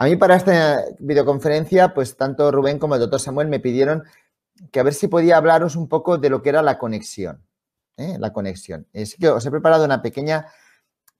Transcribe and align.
A 0.00 0.06
mí 0.06 0.16
para 0.16 0.34
esta 0.34 0.82
videoconferencia, 0.98 1.92
pues 1.92 2.16
tanto 2.16 2.50
Rubén 2.50 2.78
como 2.78 2.94
el 2.94 3.02
doctor 3.02 3.20
Samuel 3.20 3.48
me 3.48 3.60
pidieron 3.60 4.04
que 4.72 4.80
a 4.80 4.82
ver 4.82 4.94
si 4.94 5.08
podía 5.08 5.36
hablaros 5.36 5.76
un 5.76 5.90
poco 5.90 6.16
de 6.16 6.30
lo 6.30 6.40
que 6.40 6.48
era 6.48 6.62
la 6.62 6.78
conexión. 6.78 7.46
¿eh? 7.98 8.16
La 8.18 8.32
conexión. 8.32 8.88
Es 8.94 9.14
que 9.16 9.28
os 9.28 9.44
he 9.44 9.50
preparado 9.50 9.84
una 9.84 10.00
pequeña 10.00 10.46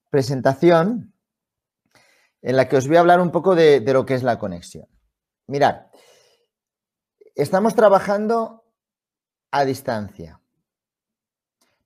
presentación 0.09 1.13
en 2.41 2.57
la 2.57 2.69
que 2.71 2.79
os 2.79 2.89
voy 2.89 2.97
a 2.97 3.01
hablar 3.01 3.21
un 3.21 3.31
poco 3.31 3.55
de, 3.55 3.81
de 3.81 3.93
lo 3.93 4.07
que 4.07 4.15
es 4.15 4.23
la 4.23 4.39
conexión. 4.39 4.87
Mirad, 5.47 5.89
estamos 7.35 7.75
trabajando 7.75 8.65
a 9.51 9.67
distancia. 9.67 10.41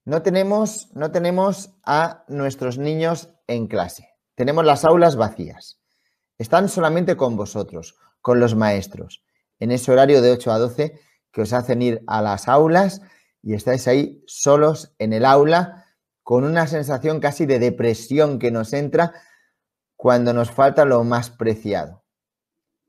No 0.04 0.22
tenemos, 0.22 0.94
no 0.94 1.10
tenemos 1.10 1.74
a 1.82 2.24
nuestros 2.28 2.78
niños 2.78 3.30
en 3.48 3.66
clase. 3.66 4.10
Tenemos 4.36 4.64
las 4.64 4.84
aulas 4.84 5.16
vacías. 5.16 5.80
Están 6.38 6.68
solamente 6.68 7.16
con 7.16 7.36
vosotros, 7.36 7.96
con 8.20 8.40
los 8.40 8.54
maestros, 8.54 9.24
en 9.60 9.70
ese 9.70 9.92
horario 9.92 10.20
de 10.20 10.32
8 10.32 10.52
a 10.52 10.58
12 10.58 11.00
que 11.30 11.42
os 11.42 11.52
hacen 11.52 11.82
ir 11.82 12.02
a 12.06 12.22
las 12.22 12.48
aulas 12.48 13.02
y 13.42 13.54
estáis 13.54 13.86
ahí 13.88 14.22
solos 14.26 14.94
en 14.98 15.12
el 15.12 15.24
aula 15.24 15.84
con 16.22 16.44
una 16.44 16.66
sensación 16.66 17.20
casi 17.20 17.44
de 17.44 17.58
depresión 17.58 18.38
que 18.38 18.50
nos 18.50 18.72
entra 18.72 19.12
cuando 19.96 20.32
nos 20.32 20.50
falta 20.50 20.84
lo 20.84 21.04
más 21.04 21.30
preciado, 21.30 22.04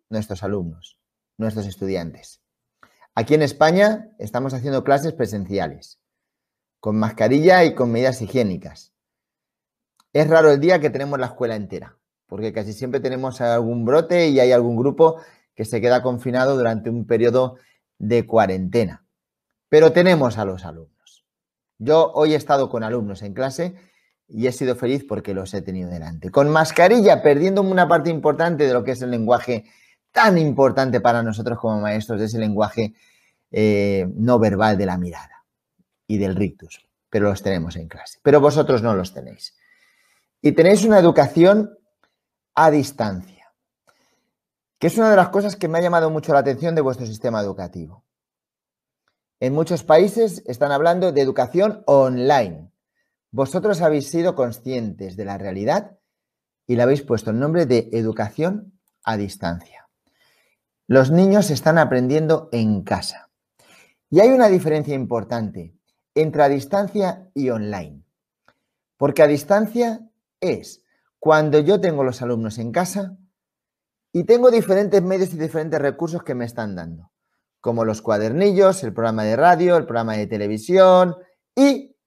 nuestros 0.09 0.43
alumnos, 0.43 0.97
nuestros 1.37 1.65
estudiantes. 1.65 2.41
Aquí 3.13 3.33
en 3.33 3.41
España 3.41 4.09
estamos 4.19 4.53
haciendo 4.53 4.83
clases 4.83 5.13
presenciales, 5.13 5.99
con 6.79 6.97
mascarilla 6.97 7.63
y 7.63 7.75
con 7.75 7.91
medidas 7.91 8.21
higiénicas. 8.21 8.93
Es 10.13 10.29
raro 10.29 10.51
el 10.51 10.59
día 10.59 10.79
que 10.79 10.89
tenemos 10.89 11.19
la 11.19 11.27
escuela 11.27 11.55
entera, 11.55 11.97
porque 12.27 12.53
casi 12.53 12.73
siempre 12.73 12.99
tenemos 12.99 13.41
algún 13.41 13.85
brote 13.85 14.29
y 14.29 14.39
hay 14.39 14.51
algún 14.51 14.75
grupo 14.75 15.21
que 15.55 15.65
se 15.65 15.81
queda 15.81 16.01
confinado 16.01 16.57
durante 16.57 16.89
un 16.89 17.05
periodo 17.05 17.57
de 17.97 18.25
cuarentena. 18.25 19.05
Pero 19.69 19.91
tenemos 19.91 20.37
a 20.37 20.45
los 20.45 20.65
alumnos. 20.65 21.25
Yo 21.77 22.11
hoy 22.13 22.33
he 22.33 22.37
estado 22.37 22.69
con 22.69 22.83
alumnos 22.83 23.21
en 23.21 23.33
clase 23.33 23.75
y 24.27 24.47
he 24.47 24.51
sido 24.51 24.75
feliz 24.75 25.05
porque 25.07 25.33
los 25.33 25.53
he 25.53 25.61
tenido 25.61 25.89
delante. 25.89 26.31
Con 26.31 26.49
mascarilla, 26.49 27.21
perdiendo 27.21 27.61
una 27.61 27.87
parte 27.87 28.09
importante 28.09 28.65
de 28.65 28.73
lo 28.73 28.83
que 28.83 28.91
es 28.91 29.01
el 29.01 29.11
lenguaje 29.11 29.65
tan 30.11 30.37
importante 30.37 31.01
para 31.01 31.21
nosotros 31.21 31.59
como 31.59 31.81
maestros, 31.81 32.21
ese 32.21 32.39
lenguaje 32.39 32.93
eh, 33.51 34.07
no 34.15 34.39
verbal 34.39 34.77
de 34.77 34.85
la 34.85 34.97
mirada 34.97 35.45
y 36.07 36.17
del 36.17 36.35
rictus. 36.35 36.87
Pero 37.09 37.29
los 37.29 37.43
tenemos 37.43 37.75
en 37.75 37.87
clase. 37.87 38.19
Pero 38.23 38.39
vosotros 38.39 38.81
no 38.81 38.95
los 38.95 39.13
tenéis. 39.13 39.55
Y 40.41 40.53
tenéis 40.53 40.85
una 40.85 40.99
educación 40.99 41.77
a 42.55 42.71
distancia, 42.71 43.53
que 44.79 44.87
es 44.87 44.97
una 44.97 45.09
de 45.09 45.17
las 45.17 45.29
cosas 45.29 45.57
que 45.57 45.67
me 45.67 45.77
ha 45.77 45.81
llamado 45.81 46.09
mucho 46.09 46.31
la 46.31 46.39
atención 46.39 46.73
de 46.73 46.81
vuestro 46.81 47.05
sistema 47.05 47.41
educativo. 47.41 48.05
En 49.41 49.53
muchos 49.53 49.83
países 49.83 50.41
están 50.45 50.71
hablando 50.71 51.11
de 51.11 51.21
educación 51.21 51.83
online. 51.85 52.71
Vosotros 53.31 53.81
habéis 53.81 54.09
sido 54.09 54.33
conscientes 54.33 55.17
de 55.17 55.25
la 55.25 55.37
realidad 55.37 55.99
y 56.65 56.77
le 56.77 56.83
habéis 56.83 57.01
puesto 57.01 57.31
el 57.31 57.39
nombre 57.39 57.65
de 57.65 57.89
educación 57.91 58.79
a 59.03 59.17
distancia. 59.17 59.89
Los 60.87 61.11
niños 61.11 61.49
están 61.49 61.77
aprendiendo 61.77 62.47
en 62.53 62.83
casa. 62.83 63.29
Y 64.09 64.21
hay 64.21 64.29
una 64.29 64.47
diferencia 64.47 64.95
importante 64.95 65.75
entre 66.13 66.43
a 66.43 66.47
distancia 66.47 67.29
y 67.33 67.49
online. 67.49 68.05
Porque 68.95 69.23
a 69.23 69.27
distancia 69.27 70.09
es 70.39 70.84
cuando 71.25 71.57
yo 71.57 71.81
tengo 71.81 72.03
los 72.03 72.21
alumnos 72.21 72.59
en 72.59 72.71
casa 72.71 73.17
y 74.13 74.25
tengo 74.25 74.51
diferentes 74.51 75.01
medios 75.01 75.33
y 75.33 75.39
diferentes 75.39 75.81
recursos 75.81 76.21
que 76.21 76.35
me 76.35 76.45
están 76.45 76.75
dando, 76.75 77.11
como 77.61 77.83
los 77.83 78.03
cuadernillos, 78.03 78.83
el 78.83 78.93
programa 78.93 79.23
de 79.23 79.35
radio, 79.35 79.75
el 79.75 79.85
programa 79.85 80.15
de 80.17 80.27
televisión 80.27 81.15
y 81.55 81.97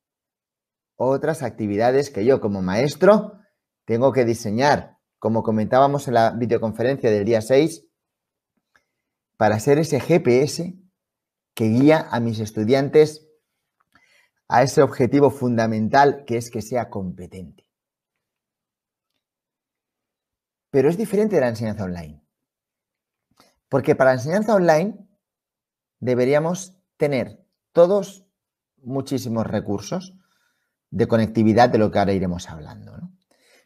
otras 0.94 1.42
actividades 1.42 2.10
que 2.10 2.24
yo 2.24 2.40
como 2.40 2.62
maestro 2.62 3.40
tengo 3.84 4.12
que 4.12 4.24
diseñar, 4.24 4.98
como 5.18 5.42
comentábamos 5.42 6.06
en 6.06 6.14
la 6.14 6.30
videoconferencia 6.30 7.10
del 7.10 7.24
día 7.24 7.40
6, 7.40 7.88
para 9.36 9.58
ser 9.58 9.80
ese 9.80 9.98
GPS 9.98 10.78
que 11.54 11.64
guía 11.64 12.06
a 12.08 12.20
mis 12.20 12.38
estudiantes 12.38 13.26
a 14.46 14.62
ese 14.62 14.80
objetivo 14.80 15.30
fundamental 15.30 16.22
que 16.24 16.36
es 16.36 16.52
que 16.52 16.62
sea 16.62 16.88
competente. 16.88 17.67
Pero 20.70 20.88
es 20.88 20.96
diferente 20.96 21.36
de 21.36 21.40
la 21.40 21.48
enseñanza 21.48 21.84
online. 21.84 22.22
Porque 23.68 23.94
para 23.94 24.10
la 24.10 24.16
enseñanza 24.16 24.54
online 24.54 25.08
deberíamos 26.00 26.78
tener 26.96 27.44
todos 27.72 28.26
muchísimos 28.76 29.46
recursos 29.46 30.14
de 30.90 31.08
conectividad 31.08 31.68
de 31.68 31.78
lo 31.78 31.90
que 31.90 31.98
ahora 31.98 32.12
iremos 32.12 32.48
hablando. 32.48 33.10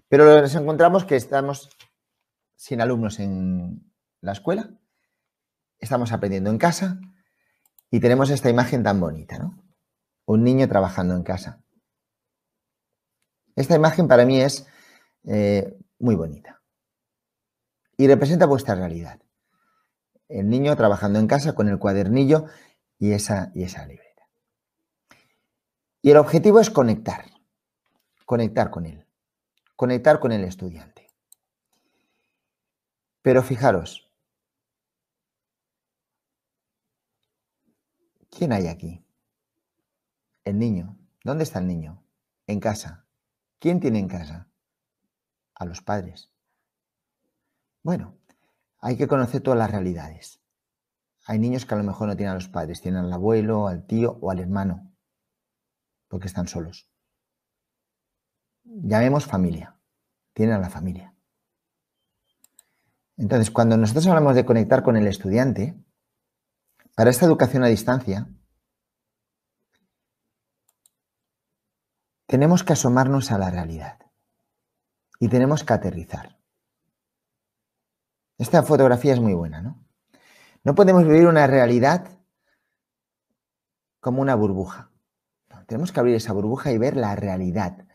Pero 0.08 0.40
nos 0.40 0.54
encontramos 0.54 1.04
que 1.04 1.16
estamos 1.16 1.70
sin 2.56 2.80
alumnos 2.80 3.18
en 3.18 3.92
la 4.20 4.32
escuela, 4.32 4.70
estamos 5.78 6.12
aprendiendo 6.12 6.50
en 6.50 6.58
casa 6.58 7.00
y 7.90 8.00
tenemos 8.00 8.30
esta 8.30 8.50
imagen 8.50 8.82
tan 8.82 9.00
bonita, 9.00 9.38
¿no? 9.38 9.62
Un 10.24 10.44
niño 10.44 10.68
trabajando 10.68 11.14
en 11.14 11.24
casa. 11.24 11.64
Esta 13.56 13.74
imagen 13.74 14.08
para 14.08 14.24
mí 14.24 14.40
es 14.40 14.66
eh, 15.24 15.76
muy 15.98 16.14
bonita 16.14 16.61
y 17.96 18.06
representa 18.06 18.46
vuestra 18.46 18.74
realidad. 18.74 19.20
El 20.28 20.48
niño 20.48 20.74
trabajando 20.76 21.18
en 21.18 21.26
casa 21.26 21.54
con 21.54 21.68
el 21.68 21.78
cuadernillo 21.78 22.46
y 22.98 23.12
esa, 23.12 23.52
y 23.54 23.64
esa 23.64 23.86
libreta. 23.86 24.28
Y 26.00 26.10
el 26.10 26.16
objetivo 26.16 26.58
es 26.58 26.70
conectar, 26.70 27.26
conectar 28.24 28.70
con 28.70 28.86
él, 28.86 29.06
conectar 29.76 30.18
con 30.20 30.32
el 30.32 30.44
estudiante. 30.44 31.08
Pero 33.22 33.42
fijaros, 33.42 34.10
¿quién 38.30 38.52
hay 38.52 38.66
aquí? 38.66 39.06
El 40.44 40.58
niño. 40.58 40.98
¿Dónde 41.22 41.44
está 41.44 41.60
el 41.60 41.68
niño? 41.68 42.02
En 42.48 42.58
casa. 42.58 43.06
¿Quién 43.60 43.78
tiene 43.78 44.00
en 44.00 44.08
casa? 44.08 44.48
A 45.54 45.64
los 45.64 45.82
padres. 45.82 46.31
Bueno, 47.82 48.16
hay 48.78 48.96
que 48.96 49.08
conocer 49.08 49.40
todas 49.40 49.58
las 49.58 49.70
realidades. 49.70 50.40
Hay 51.26 51.38
niños 51.38 51.66
que 51.66 51.74
a 51.74 51.78
lo 51.78 51.84
mejor 51.84 52.08
no 52.08 52.16
tienen 52.16 52.32
a 52.32 52.36
los 52.36 52.48
padres, 52.48 52.80
tienen 52.80 53.04
al 53.04 53.12
abuelo, 53.12 53.68
al 53.68 53.86
tío 53.86 54.18
o 54.20 54.30
al 54.30 54.40
hermano, 54.40 54.92
porque 56.08 56.26
están 56.26 56.48
solos. 56.48 56.88
Llamemos 58.64 59.26
familia, 59.26 59.78
tienen 60.32 60.56
a 60.56 60.60
la 60.60 60.70
familia. 60.70 61.14
Entonces, 63.16 63.50
cuando 63.50 63.76
nosotros 63.76 64.06
hablamos 64.06 64.34
de 64.34 64.44
conectar 64.44 64.82
con 64.82 64.96
el 64.96 65.06
estudiante, 65.06 65.76
para 66.94 67.10
esta 67.10 67.26
educación 67.26 67.64
a 67.64 67.68
distancia, 67.68 68.28
tenemos 72.26 72.64
que 72.64 72.72
asomarnos 72.72 73.30
a 73.30 73.38
la 73.38 73.50
realidad 73.50 73.98
y 75.18 75.28
tenemos 75.28 75.64
que 75.64 75.72
aterrizar. 75.72 76.41
Esta 78.42 78.64
fotografía 78.64 79.12
es 79.12 79.20
muy 79.20 79.34
buena, 79.34 79.62
¿no? 79.62 79.86
No 80.64 80.74
podemos 80.74 81.06
vivir 81.06 81.28
una 81.28 81.46
realidad 81.46 82.18
como 84.00 84.20
una 84.20 84.34
burbuja. 84.34 84.90
tenemos 85.68 85.92
que 85.92 86.00
abrir 86.00 86.16
esa 86.16 86.32
burbuja 86.32 86.72
y 86.72 86.76
ver 86.76 86.96
la 86.96 87.14
realidad, 87.14 87.86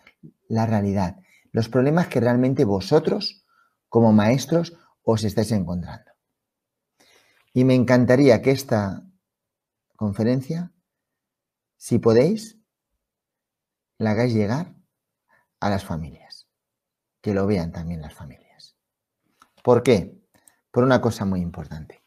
la 0.48 0.66
realidad, 0.66 1.18
los 1.52 1.68
problemas 1.68 2.08
que 2.08 2.22
realmente 2.22 2.64
vosotros, 2.64 3.46
como 3.90 4.14
maestros, 4.14 4.78
os 5.04 5.26
estáis 5.26 5.52
encontrando. 5.52 6.14
Y 7.52 7.66
me 7.66 7.76
encantaría 7.76 8.42
que 8.42 8.52
esta 8.52 9.04
conferencia, 9.98 10.72
si 11.76 12.00
podéis, 12.00 12.58
la 13.98 14.12
hagáis 14.12 14.34
llegar 14.34 14.78
a 15.60 15.70
las 15.70 15.84
familias, 15.84 16.48
que 17.20 17.34
lo 17.34 17.46
vean 17.48 17.74
también 17.74 18.02
las 18.02 18.14
familias. 18.14 18.78
¿Por 19.62 19.84
qué? 19.84 20.18
Por 20.78 20.84
una 20.84 21.02
cosa 21.02 21.26
muy 21.26 21.42
importante. 21.42 22.04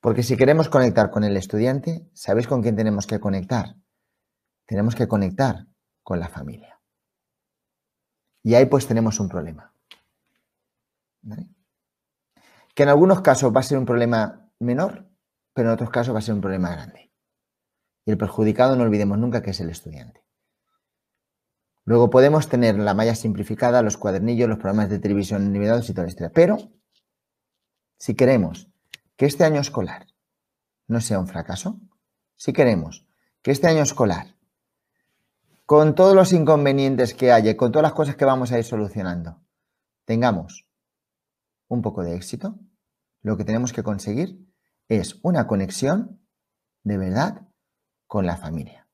Porque 0.00 0.22
si 0.22 0.34
queremos 0.34 0.70
conectar 0.70 1.10
con 1.10 1.22
el 1.22 1.36
estudiante, 1.36 2.08
¿sabéis 2.14 2.46
con 2.46 2.62
quién 2.62 2.74
tenemos 2.74 3.06
que 3.06 3.20
conectar? 3.20 3.76
Tenemos 4.64 4.94
que 4.94 5.06
conectar 5.06 5.66
con 6.02 6.18
la 6.18 6.30
familia. 6.30 6.80
Y 8.42 8.54
ahí 8.54 8.64
pues 8.64 8.86
tenemos 8.86 9.20
un 9.20 9.28
problema. 9.28 9.74
Que 12.74 12.84
en 12.84 12.88
algunos 12.88 13.20
casos 13.20 13.54
va 13.54 13.60
a 13.60 13.64
ser 13.64 13.76
un 13.76 13.84
problema 13.84 14.50
menor, 14.58 15.06
pero 15.52 15.68
en 15.68 15.74
otros 15.74 15.90
casos 15.90 16.14
va 16.14 16.20
a 16.20 16.22
ser 16.22 16.34
un 16.34 16.40
problema 16.40 16.70
grande. 16.70 17.12
Y 18.06 18.12
el 18.12 18.16
perjudicado 18.16 18.76
no 18.76 18.84
olvidemos 18.84 19.18
nunca 19.18 19.42
que 19.42 19.50
es 19.50 19.60
el 19.60 19.68
estudiante. 19.68 20.24
Luego 21.84 22.08
podemos 22.08 22.48
tener 22.48 22.78
la 22.78 22.94
malla 22.94 23.14
simplificada, 23.14 23.82
los 23.82 23.98
cuadernillos, 23.98 24.48
los 24.48 24.56
programas 24.56 24.88
de 24.88 25.00
televisión 25.00 25.52
nivelados 25.52 25.90
y 25.90 25.92
toda 25.92 26.06
la. 26.06 26.30
Pero 26.30 26.79
si 28.00 28.14
queremos 28.14 28.72
que 29.16 29.26
este 29.26 29.44
año 29.44 29.60
escolar 29.60 30.06
no 30.88 31.02
sea 31.02 31.20
un 31.20 31.28
fracaso, 31.28 31.78
si 32.34 32.54
queremos 32.54 33.06
que 33.42 33.50
este 33.50 33.68
año 33.68 33.82
escolar, 33.82 34.34
con 35.66 35.94
todos 35.94 36.16
los 36.16 36.32
inconvenientes 36.32 37.12
que 37.12 37.30
haya, 37.30 37.56
con 37.58 37.70
todas 37.70 37.82
las 37.82 37.92
cosas 37.92 38.16
que 38.16 38.24
vamos 38.24 38.50
a 38.50 38.58
ir 38.58 38.64
solucionando, 38.64 39.42
tengamos 40.06 40.66
un 41.68 41.82
poco 41.82 42.02
de 42.02 42.16
éxito, 42.16 42.58
lo 43.20 43.36
que 43.36 43.44
tenemos 43.44 43.74
que 43.74 43.82
conseguir 43.82 44.50
es 44.88 45.20
una 45.22 45.46
conexión 45.46 46.22
de 46.82 46.96
verdad 46.96 47.48
con 48.06 48.24
la 48.24 48.38
familia. 48.38 48.88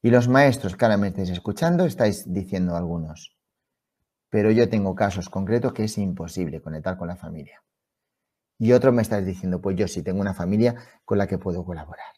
Y 0.00 0.08
los 0.08 0.26
maestros 0.26 0.74
que 0.74 0.96
me 0.96 1.08
estáis 1.08 1.28
escuchando, 1.28 1.84
estáis 1.84 2.32
diciendo 2.32 2.76
algunos, 2.76 3.36
pero 4.30 4.50
yo 4.50 4.70
tengo 4.70 4.94
casos 4.94 5.28
concretos 5.28 5.74
que 5.74 5.84
es 5.84 5.98
imposible 5.98 6.62
conectar 6.62 6.96
con 6.96 7.08
la 7.08 7.16
familia. 7.16 7.62
Y 8.58 8.72
otros 8.72 8.92
me 8.92 9.02
estáis 9.02 9.24
diciendo, 9.24 9.60
pues 9.60 9.76
yo 9.76 9.86
sí 9.86 10.02
tengo 10.02 10.20
una 10.20 10.34
familia 10.34 10.74
con 11.04 11.18
la 11.18 11.26
que 11.26 11.38
puedo 11.38 11.64
colaborar. 11.64 12.12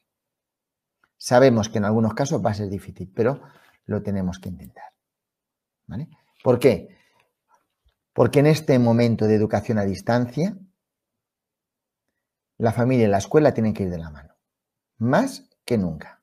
Sabemos 1.18 1.68
que 1.68 1.78
en 1.78 1.84
algunos 1.84 2.14
casos 2.14 2.44
va 2.44 2.50
a 2.50 2.54
ser 2.54 2.70
difícil, 2.70 3.12
pero 3.14 3.42
lo 3.84 4.02
tenemos 4.02 4.38
que 4.38 4.48
intentar. 4.48 4.94
¿Vale? 5.86 6.08
¿Por 6.42 6.58
qué? 6.58 6.96
Porque 8.14 8.40
en 8.40 8.46
este 8.46 8.78
momento 8.78 9.26
de 9.26 9.34
educación 9.34 9.78
a 9.78 9.84
distancia, 9.84 10.56
la 12.56 12.72
familia 12.72 13.06
y 13.06 13.10
la 13.10 13.18
escuela 13.18 13.52
tienen 13.52 13.74
que 13.74 13.84
ir 13.84 13.90
de 13.90 13.98
la 13.98 14.10
mano, 14.10 14.34
más 14.98 15.50
que 15.64 15.76
nunca. 15.76 16.22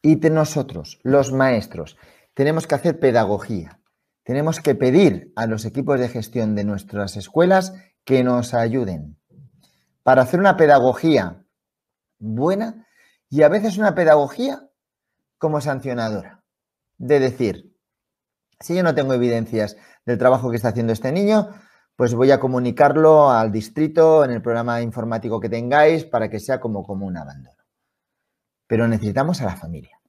Y 0.00 0.16
nosotros, 0.16 1.00
los 1.04 1.32
maestros, 1.32 1.96
tenemos 2.34 2.66
que 2.66 2.74
hacer 2.74 2.98
pedagogía, 2.98 3.80
tenemos 4.24 4.60
que 4.60 4.74
pedir 4.74 5.32
a 5.36 5.46
los 5.46 5.64
equipos 5.64 6.00
de 6.00 6.08
gestión 6.08 6.54
de 6.54 6.64
nuestras 6.64 7.16
escuelas 7.16 7.74
que 8.04 8.24
nos 8.24 8.54
ayuden 8.54 9.18
para 10.02 10.22
hacer 10.22 10.40
una 10.40 10.56
pedagogía 10.56 11.44
buena 12.18 12.86
y 13.28 13.42
a 13.42 13.48
veces 13.48 13.78
una 13.78 13.94
pedagogía 13.94 14.68
como 15.38 15.60
sancionadora. 15.60 16.44
De 16.98 17.18
decir, 17.18 17.76
si 18.60 18.76
yo 18.76 18.82
no 18.82 18.94
tengo 18.94 19.14
evidencias 19.14 19.76
del 20.06 20.18
trabajo 20.18 20.50
que 20.50 20.56
está 20.56 20.68
haciendo 20.68 20.92
este 20.92 21.12
niño, 21.12 21.48
pues 21.96 22.14
voy 22.14 22.30
a 22.30 22.40
comunicarlo 22.40 23.30
al 23.30 23.52
distrito 23.52 24.24
en 24.24 24.30
el 24.30 24.42
programa 24.42 24.80
informático 24.82 25.40
que 25.40 25.48
tengáis 25.48 26.04
para 26.04 26.28
que 26.28 26.40
sea 26.40 26.60
como, 26.60 26.84
como 26.84 27.06
un 27.06 27.16
abandono. 27.16 27.56
Pero 28.66 28.88
necesitamos 28.88 29.40
a 29.40 29.46
la 29.46 29.56
familia. 29.56 30.00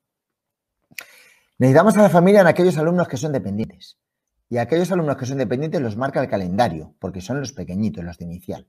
Necesitamos 1.57 1.97
a 1.97 2.03
la 2.03 2.09
familia 2.09 2.41
en 2.41 2.47
aquellos 2.47 2.77
alumnos 2.77 3.07
que 3.07 3.17
son 3.17 3.31
dependientes. 3.31 3.97
Y 4.49 4.57
aquellos 4.57 4.91
alumnos 4.91 5.17
que 5.17 5.25
son 5.25 5.37
dependientes 5.37 5.81
los 5.81 5.97
marca 5.97 6.21
el 6.21 6.29
calendario, 6.29 6.95
porque 6.99 7.21
son 7.21 7.39
los 7.39 7.53
pequeñitos, 7.53 8.03
los 8.03 8.17
de 8.17 8.25
inicial. 8.25 8.67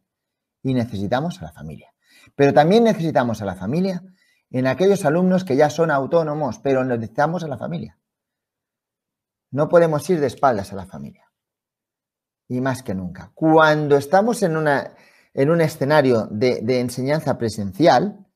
Y 0.62 0.74
necesitamos 0.74 1.40
a 1.40 1.46
la 1.46 1.52
familia. 1.52 1.92
Pero 2.36 2.54
también 2.54 2.84
necesitamos 2.84 3.42
a 3.42 3.44
la 3.44 3.54
familia 3.54 4.02
en 4.50 4.66
aquellos 4.66 5.04
alumnos 5.04 5.44
que 5.44 5.56
ya 5.56 5.68
son 5.68 5.90
autónomos, 5.90 6.58
pero 6.60 6.84
necesitamos 6.84 7.44
a 7.44 7.48
la 7.48 7.58
familia. 7.58 7.98
No 9.50 9.68
podemos 9.68 10.08
ir 10.10 10.20
de 10.20 10.26
espaldas 10.26 10.72
a 10.72 10.76
la 10.76 10.86
familia 10.86 11.24
y 12.48 12.60
más 12.60 12.82
que 12.82 12.94
nunca. 12.94 13.30
Cuando 13.34 13.96
estamos 13.96 14.42
en, 14.42 14.56
una, 14.56 14.94
en 15.32 15.50
un 15.50 15.60
escenario 15.60 16.26
de, 16.30 16.80
enseñanza 16.80 17.38
presencial, 17.38 18.26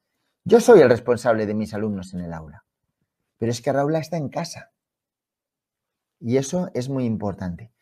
yo 0.44 0.60
soy 0.60 0.80
el 0.80 0.88
responsable 0.88 1.46
de 1.46 1.54
mis 1.54 1.74
alumnos 1.74 2.14
en 2.14 2.20
el 2.20 2.32
aula, 2.32 2.64
pero 3.36 3.52
es 3.52 3.60
que 3.60 3.72
Raúl 3.72 3.96
está 3.96 4.16
en 4.16 4.28
casa. 4.28 4.72
Y 6.20 6.36
eso 6.36 6.70
es 6.74 6.88
muy 6.88 7.04
importante. 7.04 7.72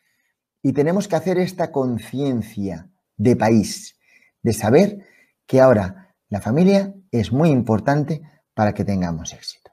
Y 0.63 0.73
tenemos 0.73 1.09
que 1.09 1.17
hacer 1.17 1.39
esta 1.39 1.73
conciencia 1.73 2.91
de 3.17 3.37
país, 3.37 3.99
de 4.43 4.53
saber 4.53 5.07
que 5.47 5.61
ahora 5.61 6.15
la 6.29 6.41
familia 6.41 6.95
es 7.11 7.33
muy 7.33 7.51
importante 7.51 8.23
para 8.55 8.75
que 8.75 8.85
tengamos 8.85 9.33
éxito. 9.33 9.71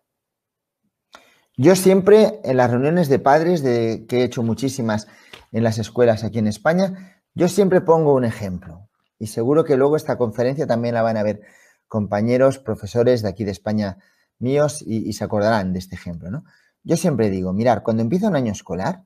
Yo 1.56 1.76
siempre 1.76 2.40
en 2.44 2.58
las 2.58 2.72
reuniones 2.72 3.10
de 3.10 3.20
padres, 3.20 3.62
de, 3.62 4.06
que 4.08 4.20
he 4.20 4.24
hecho 4.24 4.44
muchísimas 4.44 5.08
en 5.52 5.64
las 5.64 5.78
escuelas 5.78 6.24
aquí 6.24 6.40
en 6.40 6.48
España, 6.48 7.22
yo 7.36 7.48
siempre 7.48 7.82
pongo 7.82 8.14
un 8.14 8.26
ejemplo. 8.26 8.90
Y 9.20 9.28
seguro 9.28 9.64
que 9.64 9.78
luego 9.78 9.96
esta 9.96 10.18
conferencia 10.18 10.68
también 10.68 10.96
la 10.96 11.02
van 11.02 11.18
a 11.18 11.24
ver 11.24 11.42
compañeros, 11.88 12.58
profesores 12.60 13.22
de 13.22 13.30
aquí 13.30 13.44
de 13.46 13.52
España 13.52 13.98
míos 14.40 14.84
y, 14.86 15.14
se 15.14 15.24
acordarán 15.24 15.74
de 15.74 15.80
este 15.80 15.96
ejemplo. 15.96 16.32
¿no? 16.32 16.44
Yo 16.84 16.98
siempre 16.98 17.30
digo, 17.30 17.54
mirar, 17.54 17.82
cuando 17.82 18.04
empieza 18.04 18.28
un 18.28 18.36
año 18.36 18.52
escolar, 18.52 19.06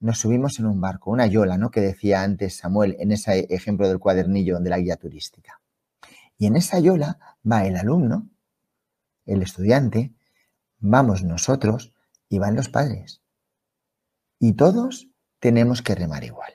nos 0.00 0.18
subimos 0.18 0.58
en 0.58 0.66
un 0.66 0.80
barco, 0.80 1.10
una 1.10 1.26
yola, 1.26 1.56
¿no? 1.56 1.70
Que 1.70 1.80
decía 1.80 2.22
antes 2.22 2.56
Samuel 2.56 2.96
en 2.98 3.12
ese 3.12 3.46
ejemplo 3.50 3.88
del 3.88 3.98
cuadernillo 3.98 4.58
de 4.58 4.70
la 4.70 4.78
guía 4.78 4.96
turística. 4.96 5.60
Y 6.36 6.46
en 6.46 6.56
esa 6.56 6.78
yola 6.80 7.18
va 7.50 7.64
el 7.64 7.76
alumno, 7.76 8.28
el 9.24 9.42
estudiante, 9.42 10.14
vamos 10.78 11.22
nosotros 11.22 11.94
y 12.28 12.38
van 12.38 12.56
los 12.56 12.68
padres. 12.68 13.22
Y 14.38 14.52
todos 14.54 15.08
tenemos 15.38 15.82
que 15.82 15.94
remar 15.94 16.24
igual. 16.24 16.52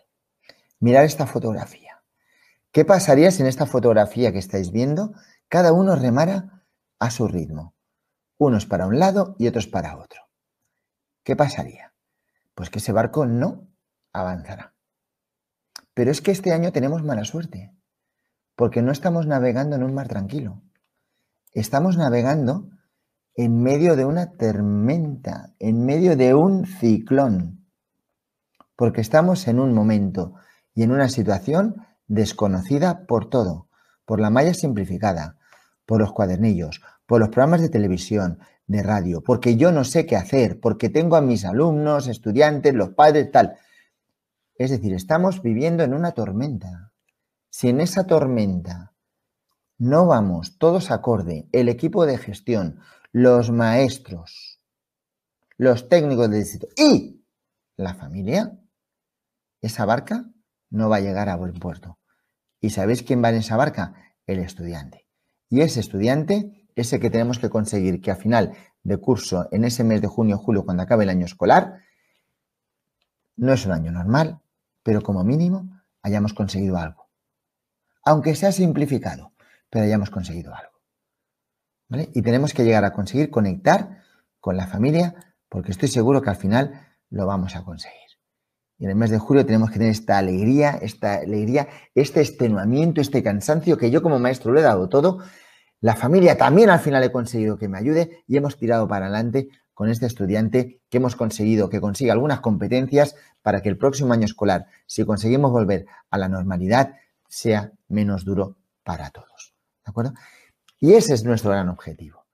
Mirad 0.80 1.06
esta 1.06 1.25
fotografía. 1.25 2.03
¿Qué 2.71 2.86
pasaría 2.86 3.31
si 3.31 3.42
en 3.42 3.48
esta 3.48 3.65
fotografía 3.65 4.31
que 4.31 4.39
estáis 4.39 4.71
viendo 4.71 5.13
cada 5.48 5.74
uno 5.74 5.95
remara 5.95 6.63
a 7.00 7.09
su 7.09 7.27
ritmo? 7.27 7.75
Unos 8.38 8.65
para 8.65 8.88
un 8.88 9.00
lado 9.00 9.36
y 9.39 9.48
otros 9.48 9.68
para 9.68 9.98
otro. 9.98 10.31
¿Qué 11.31 11.38
pasaría? 11.38 11.94
Pues 12.56 12.69
que 12.69 12.80
ese 12.80 12.92
barco 12.92 13.25
no 13.25 13.69
avanzará. 14.12 14.75
Pero 15.94 16.12
es 16.12 16.19
que 16.19 16.31
este 16.31 16.51
año 16.51 16.74
tenemos 16.74 17.04
mala 17.04 17.24
suerte, 17.24 17.74
porque 18.57 18.81
no 18.81 18.92
estamos 18.92 19.28
navegando 19.28 19.78
en 19.78 19.83
un 19.83 19.94
mar 19.94 20.10
tranquilo. 20.10 20.62
Estamos 21.54 21.95
navegando 21.95 22.68
en 23.33 23.63
medio 23.63 23.95
de 23.95 24.04
una 24.04 24.33
tormenta, 24.33 25.56
en 25.57 25.86
medio 25.86 26.18
de 26.18 26.33
un 26.33 26.66
ciclón, 26.66 27.66
porque 28.75 29.00
estamos 29.00 29.48
en 29.48 29.62
un 29.62 29.74
momento 29.74 30.34
y 30.74 30.84
en 30.84 30.92
una 30.92 31.07
situación 31.07 31.77
desconocida 32.07 33.06
por 33.06 33.30
todo, 33.30 33.69
por 34.04 34.19
la 34.19 34.31
malla 34.31 34.54
simplificada, 34.54 35.38
por 35.86 36.01
los 36.01 36.12
cuadernillos, 36.12 36.81
por 37.06 37.22
los 37.22 37.30
programas 37.30 37.62
de 37.62 37.69
televisión, 37.69 38.39
de 38.68 38.84
radio, 38.84 39.22
porque 39.22 39.58
yo 39.58 39.72
no 39.72 39.84
sé 39.84 40.06
qué 40.06 40.16
hacer, 40.16 40.60
porque 40.60 40.89
tengo 40.89 41.15
a 41.15 41.22
mis 41.22 41.46
alumnos, 41.46 42.08
estudiantes, 42.08 42.74
los 42.74 42.89
padres, 42.89 43.32
tal. 43.32 43.58
Es 44.56 44.70
decir, 44.70 44.94
estamos 44.94 45.41
viviendo 45.41 45.84
en 45.84 45.94
una 45.94 46.12
tormenta. 46.12 46.94
Si 47.50 47.70
en 47.70 47.82
esa 47.82 48.06
tormenta 48.06 48.94
no 49.77 50.06
vamos 50.06 50.58
todos 50.58 50.91
acorde, 50.91 51.50
el 51.51 51.68
equipo 51.68 52.06
de 52.06 52.18
gestión, 52.18 52.80
los 53.12 53.51
maestros, 53.51 54.60
los 55.58 55.89
técnicos 55.89 56.30
del 56.30 56.39
distrito 56.39 56.68
y 56.77 57.25
la 57.75 57.94
familia, 57.94 58.58
esa 59.62 59.86
barca 59.86 60.32
no 60.70 60.89
va 60.89 60.98
a 60.98 61.01
llegar 61.01 61.30
a 61.30 61.36
buen 61.36 61.53
puerto. 61.53 62.00
¿Y 62.60 62.70
sabéis 62.70 63.03
quién 63.03 63.24
va 63.24 63.30
en 63.30 63.36
esa 63.36 63.58
barca? 63.58 64.15
El 64.25 64.39
estudiante. 64.39 65.08
Y 65.50 65.62
ese 65.62 65.80
estudiante, 65.80 66.61
ese 66.75 67.00
que 67.00 67.10
tenemos 67.10 67.40
que 67.40 67.50
conseguir 67.50 68.01
que 68.01 68.12
a 68.12 68.16
final 68.16 68.54
de 68.84 68.98
curso, 68.98 69.48
en 69.51 69.63
ese 69.66 69.84
mes 69.84 70.01
de 70.01 70.08
junio 70.08 70.38
julio, 70.38 70.63
cuando 70.63 70.84
acabe 70.84 71.04
el 71.04 71.10
año 71.10 71.25
escolar, 71.25 71.80
no 73.36 73.54
es 73.54 73.66
un 73.66 73.72
año 73.72 73.92
normal, 73.92 74.42
pero 74.84 75.01
como 75.01 75.24
mínimo 75.24 75.70
hayamos 76.01 76.34
conseguido 76.34 76.78
algo. 76.78 77.10
Aunque 78.04 78.36
sea 78.36 78.51
simplificado, 78.51 79.34
pero 79.70 79.86
hayamos 79.86 80.10
conseguido 80.10 80.54
algo. 80.56 80.72
Y 82.13 82.22
tenemos 82.22 82.54
que 82.54 82.63
llegar 82.63 82.86
a 82.86 82.94
conseguir 82.94 83.30
conectar 83.30 84.04
con 84.40 84.58
la 84.58 84.68
familia, 84.68 85.36
porque 85.50 85.72
estoy 85.72 85.90
seguro 85.90 86.22
que 86.22 86.30
al 86.30 86.36
final 86.38 86.88
lo 87.10 87.25
vamos 87.25 87.56
a 87.56 87.63
conseguir. 87.63 88.00
Y 88.82 88.86
en 88.86 88.92
el 88.92 88.96
mes 88.96 89.12
de 89.12 89.20
julio 89.20 89.46
tenemos 89.46 89.70
que 89.70 89.78
tener 89.78 89.92
esta 89.92 90.18
alegría, 90.18 90.72
esta 90.82 91.16
alegría, 91.16 91.68
este 91.94 92.22
extenuamiento, 92.22 93.00
este 93.00 93.22
cansancio 93.22 93.78
que 93.78 93.92
yo 93.92 94.01
como 94.01 94.18
maestro 94.18 94.54
le 94.54 94.62
he 94.62 94.63
dado 94.63 94.90
todo. 94.90 95.20
La 95.81 95.95
familia 95.95 96.38
también 96.38 96.69
al 96.69 96.79
final 96.79 97.03
he 97.03 97.11
conseguido 97.11 97.57
que 97.57 97.67
me 97.67 97.79
ayude 97.79 98.23
y 98.27 98.38
hemos 98.38 98.55
tirado 98.55 98.88
para 98.88 99.07
adelante 99.07 99.50
con 99.73 99.89
este 99.89 100.05
estudiante 100.05 100.79
que 100.89 100.97
hemos 100.97 101.15
conseguido 101.15 101.69
que 101.69 101.81
consiga 101.81 102.13
algunas 102.13 102.39
competencias 102.39 103.15
para 103.41 103.63
que 103.63 103.69
el 103.69 103.79
próximo 103.79 104.13
año 104.13 104.25
escolar, 104.25 104.67
si 104.85 105.03
conseguimos 105.05 105.51
volver 105.51 105.88
a 106.11 106.19
la 106.19 106.29
normalidad, 106.29 106.93
sea 107.27 107.71
menos 107.88 108.25
duro 108.25 108.57
para 108.83 109.09
todos. 109.09 109.55
¿De 109.83 109.89
acuerdo? 109.89 110.13
Y 110.79 110.93
ese 110.93 111.15
es 111.15 111.23
nuestro 111.23 111.50
gran 111.50 111.67
objetivo. 111.69 112.27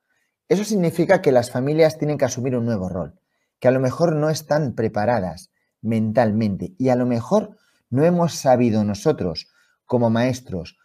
Eso 0.50 0.66
significa 0.66 1.22
que 1.22 1.32
las 1.32 1.50
familias 1.50 1.98
tienen 1.98 2.18
que 2.18 2.26
asumir 2.26 2.58
un 2.58 2.66
nuevo 2.66 2.90
rol, 2.90 3.18
que 3.60 3.70
a 3.70 3.72
lo 3.72 3.80
mejor 3.80 4.14
no 4.14 4.30
están 4.30 4.76
preparadas 4.76 5.52
mentalmente 5.82 6.74
y 6.78 6.90
a 6.90 6.98
lo 6.98 7.06
mejor 7.06 7.56
no 7.90 8.04
hemos 8.04 8.34
sabido 8.34 8.84
nosotros, 8.84 9.48
como 9.86 10.10
maestros, 10.10 10.78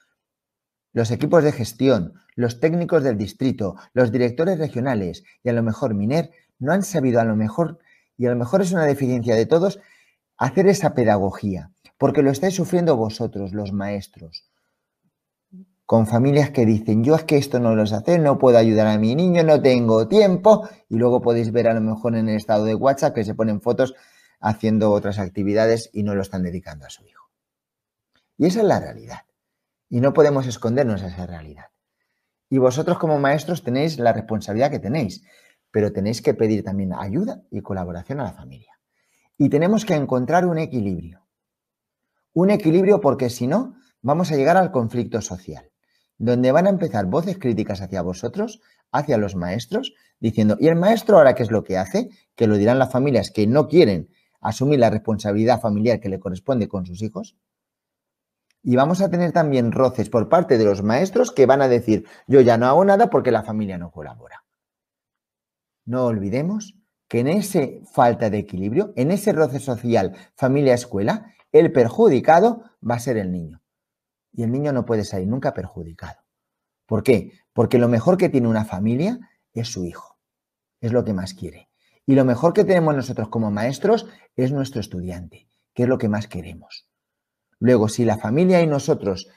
los 0.93 1.11
equipos 1.11 1.43
de 1.45 1.53
gestión, 1.53 2.15
los 2.35 2.61
técnicos 2.61 3.03
del 3.03 3.17
distrito, 3.17 3.77
los 3.93 4.13
directores 4.13 4.59
regionales 4.59 5.25
y 5.43 5.49
a 5.49 5.53
lo 5.53 5.63
mejor 5.63 5.95
Miner, 5.95 6.31
no 6.59 6.73
han 6.73 6.83
sabido 6.83 7.21
a 7.21 7.25
lo 7.25 7.37
mejor, 7.37 7.79
y 8.17 8.27
a 8.27 8.31
lo 8.31 8.37
mejor 8.37 8.63
es 8.63 8.73
una 8.73 8.85
deficiencia 8.85 9.35
de 9.35 9.47
todos, 9.47 9.81
hacer 10.37 10.67
esa 10.67 10.95
pedagogía. 10.95 11.71
porque 11.99 12.23
lo 12.23 12.33
estáis 12.33 12.57
sufriendo 12.57 12.97
vosotros, 12.97 13.53
los 13.53 13.73
maestros, 13.73 14.51
con 15.87 16.09
familias 16.09 16.51
que 16.51 16.67
dicen, 16.67 17.05
yo 17.05 17.15
es 17.15 17.23
que 17.23 17.37
esto 17.37 17.61
no 17.61 17.77
lo 17.77 17.87
sé 17.87 17.95
hacer, 17.95 18.19
no 18.19 18.39
puedo 18.39 18.59
ayudar 18.59 18.89
a 18.89 18.99
mi 18.99 19.15
niño, 19.15 19.45
no 19.45 19.63
tengo 19.63 20.09
tiempo, 20.09 20.69
y 20.89 20.97
luego 20.97 21.23
podéis 21.23 21.53
ver 21.53 21.69
a 21.69 21.75
lo 21.75 21.81
mejor 21.81 22.17
en 22.17 22.29
el 22.29 22.35
estado 22.35 22.65
de 22.65 22.75
WhatsApp 22.75 23.15
que 23.15 23.23
se 23.23 23.37
ponen 23.37 23.61
fotos 23.61 23.95
haciendo 24.41 24.91
otras 24.91 25.21
actividades 25.21 25.91
y 25.93 26.03
no 26.03 26.17
lo 26.17 26.23
están 26.23 26.43
dedicando 26.43 26.87
a 26.87 26.91
su 26.91 27.05
hijo. 27.07 27.31
Y 28.37 28.47
esa 28.47 28.63
es 28.63 28.67
la 28.67 28.81
realidad. 28.81 29.19
Y 29.93 30.01
no 30.01 30.15
podemos 30.15 30.47
escondernos 30.47 31.03
a 31.03 31.09
esa 31.09 31.27
realidad. 31.27 31.67
Y 32.49 32.57
vosotros 32.57 32.97
como 32.99 33.19
maestros 33.19 33.63
tenéis 33.63 33.99
la 33.99 34.15
responsabilidad 34.15 34.71
que 34.71 34.79
tenéis, 34.79 35.23
pero 35.71 35.93
tenéis 35.93 36.23
que 36.23 36.33
pedir 36.33 36.65
también 36.65 36.95
ayuda 36.95 37.43
y 37.51 37.61
colaboración 37.61 38.19
a 38.19 38.25
la 38.25 38.33
familia. 38.33 38.73
Y 39.37 39.51
tenemos 39.51 39.85
que 39.85 39.93
encontrar 39.93 40.47
un 40.47 40.57
equilibrio. 40.57 41.27
Un 42.33 42.49
equilibrio 42.49 43.03
porque 43.03 43.29
si 43.29 43.47
no, 43.47 43.75
vamos 44.01 44.33
a 44.33 44.37
llegar 44.37 44.57
al 44.57 44.71
conflicto 44.71 45.21
social, 45.21 45.71
donde 46.17 46.53
van 46.53 46.69
a 46.69 46.71
empezar 46.71 47.05
voces 47.05 47.37
críticas 47.37 47.83
hacia 47.83 48.01
vosotros, 48.01 48.63
hacia 48.93 49.19
los 49.19 49.37
maestros, 49.37 49.93
diciendo, 50.21 50.57
¿y 50.59 50.69
el 50.69 50.77
maestro 50.77 51.19
ahora 51.19 51.35
qué 51.35 51.43
es 51.43 51.51
lo 51.51 51.65
que 51.65 51.77
hace? 51.77 52.09
Que 52.35 52.47
lo 52.47 52.57
dirán 52.57 52.79
las 52.79 52.91
familias 52.91 53.31
que 53.31 53.47
no 53.47 53.69
quieren 53.69 54.09
asumir 54.41 54.79
la 54.79 54.89
responsabilidad 54.89 55.61
familiar 55.61 56.01
que 56.01 56.09
le 56.09 56.19
corresponde 56.19 56.67
con 56.67 56.87
sus 56.87 57.03
hijos. 57.03 57.37
Y 58.63 58.77
vamos 58.77 59.01
a 59.01 59.11
tener 59.11 59.33
también 59.33 59.73
roces 59.73 60.09
por 60.09 60.29
parte 60.29 60.57
de 60.57 60.65
los 60.65 60.83
maestros 60.83 61.33
que 61.33 61.47
van 61.47 61.63
a 61.63 61.69
decir, 61.69 62.07
yo 62.29 62.41
ya 62.41 62.57
no 62.57 62.67
hago 62.67 62.85
nada 62.85 63.11
porque 63.11 63.33
la 63.33 63.43
familia 63.43 63.77
no 63.77 63.91
colabora. 63.91 64.45
No 65.85 66.07
olvidemos 66.07 66.77
que 67.09 67.21
en 67.21 67.29
ese 67.29 67.83
falta 67.93 68.31
de 68.31 68.39
equilibrio, 68.39 68.93
en 68.97 69.11
ese 69.11 69.33
roce 69.33 69.59
social 69.59 70.15
familia-escuela, 70.37 71.35
el 71.51 71.73
perjudicado 71.73 72.63
va 72.89 72.95
a 72.95 73.01
ser 73.01 73.17
el 73.17 73.33
niño. 73.33 73.61
Y 74.33 74.45
el 74.45 74.53
niño 74.53 74.73
no 74.73 74.87
puede 74.87 75.05
salir 75.05 75.29
nunca 75.29 75.53
perjudicado. 75.53 76.21
¿Por 76.87 77.03
qué? 77.03 77.33
Porque 77.53 77.79
lo 77.79 77.89
mejor 77.89 78.17
que 78.17 78.29
tiene 78.29 78.49
una 78.49 78.65
familia 78.65 79.19
es 79.53 79.69
su 79.69 79.85
hijo. 79.85 80.19
Es 80.81 80.93
lo 80.93 81.05
que 81.05 81.13
más 81.13 81.35
quiere. 81.35 81.69
Y 82.07 82.15
lo 82.15 82.25
mejor 82.25 82.53
que 82.53 82.65
tenemos 82.65 82.95
nosotros 82.95 83.29
como 83.29 83.51
maestros 83.51 84.07
es 84.37 84.53
nuestro 84.53 84.81
estudiante, 84.81 85.49
que 85.75 85.83
es 85.83 85.89
lo 85.89 85.99
que 85.99 86.09
más 86.09 86.29
queremos. 86.29 86.89
Luego, 87.63 87.89
si 87.89 88.05
la 88.05 88.19
familia 88.19 88.61
y 88.61 88.67
nosotros 88.67 89.29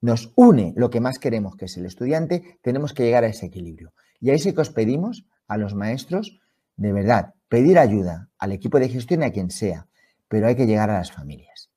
nos 0.00 0.32
une 0.34 0.72
lo 0.74 0.90
que 0.90 0.98
más 1.00 1.20
queremos, 1.20 1.54
que 1.54 1.66
es 1.66 1.76
el 1.76 1.86
estudiante, 1.86 2.58
tenemos 2.60 2.92
que 2.92 3.04
llegar 3.04 3.22
a 3.22 3.28
ese 3.28 3.46
equilibrio. 3.46 3.92
Y 4.18 4.30
ahí 4.30 4.40
sí 4.40 4.52
que 4.52 4.62
os 4.62 4.70
pedimos 4.70 5.28
a 5.46 5.56
los 5.56 5.72
maestros, 5.72 6.40
de 6.76 6.92
verdad, 6.92 7.34
pedir 7.48 7.78
ayuda 7.78 8.30
al 8.36 8.50
equipo 8.50 8.80
de 8.80 8.88
gestión 8.88 9.22
y 9.22 9.26
a 9.26 9.30
quien 9.30 9.50
sea, 9.50 9.86
pero 10.26 10.48
hay 10.48 10.56
que 10.56 10.66
llegar 10.66 10.90
a 10.90 10.98
las 10.98 11.12
familias. 11.12 11.70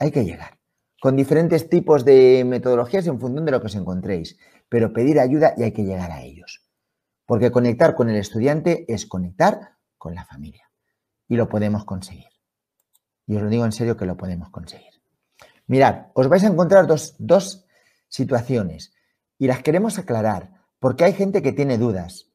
Hay 0.00 0.10
que 0.10 0.24
llegar. 0.24 0.58
Con 1.00 1.14
diferentes 1.14 1.68
tipos 1.68 2.04
de 2.04 2.44
metodologías 2.44 3.06
en 3.06 3.20
función 3.20 3.44
de 3.44 3.52
lo 3.52 3.60
que 3.60 3.68
os 3.68 3.76
encontréis, 3.76 4.38
pero 4.68 4.92
pedir 4.92 5.20
ayuda 5.20 5.54
y 5.56 5.62
hay 5.62 5.72
que 5.72 5.84
llegar 5.84 6.10
a 6.10 6.22
ellos. 6.22 6.64
Porque 7.26 7.52
conectar 7.52 7.94
con 7.94 8.10
el 8.10 8.16
estudiante 8.16 8.92
es 8.92 9.06
conectar 9.06 9.76
con 9.98 10.16
la 10.16 10.24
familia. 10.24 10.68
Y 11.28 11.36
lo 11.36 11.48
podemos 11.48 11.84
conseguir. 11.84 12.29
Y 13.30 13.36
os 13.36 13.42
lo 13.42 13.48
digo 13.48 13.64
en 13.64 13.70
serio 13.70 13.96
que 13.96 14.06
lo 14.06 14.16
podemos 14.16 14.50
conseguir. 14.50 14.90
Mirad, 15.68 16.08
os 16.14 16.26
vais 16.26 16.42
a 16.42 16.48
encontrar 16.48 16.88
dos, 16.88 17.64
situaciones 18.08 18.92
y 19.38 19.46
las 19.46 19.62
queremos 19.62 20.00
aclarar 20.00 20.50
porque 20.80 21.04
hay 21.04 21.12
gente 21.12 21.40
que 21.40 21.52
tiene 21.52 21.78
dudas. 21.78 22.26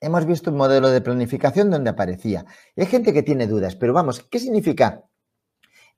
Hemos 0.00 0.26
visto 0.26 0.52
un 0.52 0.56
modelo 0.56 0.90
de 0.90 1.00
planificación 1.00 1.68
donde 1.68 1.90
aparecía. 1.90 2.46
hay 2.76 2.86
gente 2.86 3.12
que 3.12 3.24
tiene 3.24 3.48
dudas, 3.48 3.74
pero 3.74 3.92
vamos, 3.92 4.20
¿qué 4.30 4.38
significa 4.38 5.02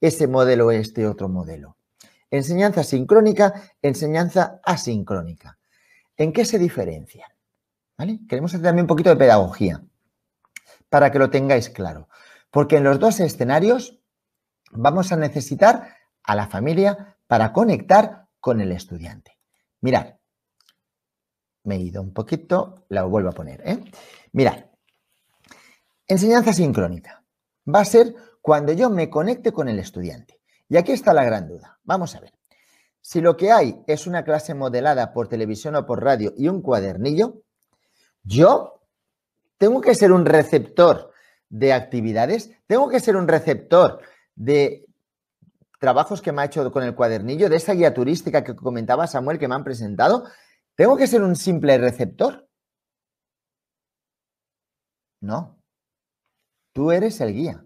ese 0.01 0.27
modelo 0.27 0.69
o 0.69 0.71
este 0.71 1.07
otro 1.07 1.29
modelo? 1.29 1.77
Enseñanza 2.31 2.85
sincrónica, 2.85 3.53
enseñanza 3.83 4.62
asincrónica. 4.65 5.59
¿En 6.17 6.33
qué 6.33 6.47
se 6.47 6.59
diferencian? 6.59 7.29
¿Vale? 7.99 8.21
Queremos 8.27 8.55
hacer 8.55 8.65
también 8.65 8.85
un 8.85 8.89
poquito 8.95 9.11
de 9.11 9.17
pedagogía 9.17 9.85
para 10.89 11.12
que 11.12 11.19
lo 11.19 11.29
tengáis 11.29 11.69
claro. 11.69 12.09
Porque 12.51 12.79
en 12.79 12.85
los 12.85 12.99
dos 12.99 13.21
escenarios 13.21 14.01
vamos 14.73 15.12
a 15.12 15.17
necesitar 15.17 15.97
a 16.25 16.35
la 16.35 16.47
familia 16.47 17.17
para 17.26 17.52
conectar 17.52 18.29
con 18.41 18.61
el 18.61 18.73
estudiante. 18.73 19.38
Mirad, 19.81 20.14
me 21.64 21.76
he 21.76 21.81
ido 21.81 22.02
un 22.02 22.12
poquito, 22.12 22.87
la 22.88 23.05
vuelvo 23.05 23.31
a 23.31 23.33
poner. 23.33 23.62
¿eh? 23.64 23.85
Mirad, 24.33 24.64
enseñanza 26.07 26.52
sincrónica. 26.52 27.25
Va 27.73 27.81
a 27.81 27.85
ser 27.85 28.14
cuando 28.41 28.73
yo 28.73 28.91
me 28.91 29.09
conecte 29.09 29.52
con 29.52 29.69
el 29.69 29.79
estudiante. 29.79 30.41
Y 30.69 30.76
aquí 30.76 30.93
está 30.93 31.12
la 31.12 31.25
gran 31.25 31.49
duda. 31.49 31.79
Vamos 31.85 32.17
a 32.17 32.21
ver. 32.21 32.33
Si 33.00 33.21
lo 33.21 33.37
que 33.37 33.52
hay 33.52 33.83
es 33.87 34.07
una 34.07 34.25
clase 34.25 34.55
modelada 34.55 35.12
por 35.12 35.29
televisión 35.29 35.76
o 35.76 35.87
por 35.87 36.02
radio 36.02 36.33
y 36.37 36.49
un 36.49 36.62
cuadernillo, 36.62 37.43
yo 38.23 38.81
tengo 39.59 39.81
que 39.81 39.95
ser 39.95 40.12
un 40.12 40.25
receptor 40.25 41.12
de 41.49 41.73
actividades, 41.73 42.50
tengo 42.67 42.88
que 42.88 43.00
ser 43.00 43.17
un 43.17 43.29
receptor 43.29 44.00
de 44.35 44.87
trabajos 45.81 46.23
que 46.23 46.31
me 46.31 46.43
ha 46.43 46.45
hecho 46.45 46.71
con 46.71 46.85
el 46.85 46.95
cuadernillo, 46.95 47.49
de 47.49 47.57
esa 47.57 47.75
guía 47.75 47.93
turística 47.93 48.45
que 48.45 48.55
comentaba 48.55 49.07
Samuel 49.07 49.39
que 49.39 49.49
me 49.49 49.57
han 49.57 49.65
presentado, 49.65 50.25
¿tengo 50.77 50.97
que 50.97 51.09
ser 51.09 51.23
un 51.23 51.35
simple 51.35 51.77
receptor? 51.79 52.49
No. 55.21 55.59
Tú 56.73 56.93
eres 56.93 57.21
el 57.21 57.33
guía. 57.33 57.65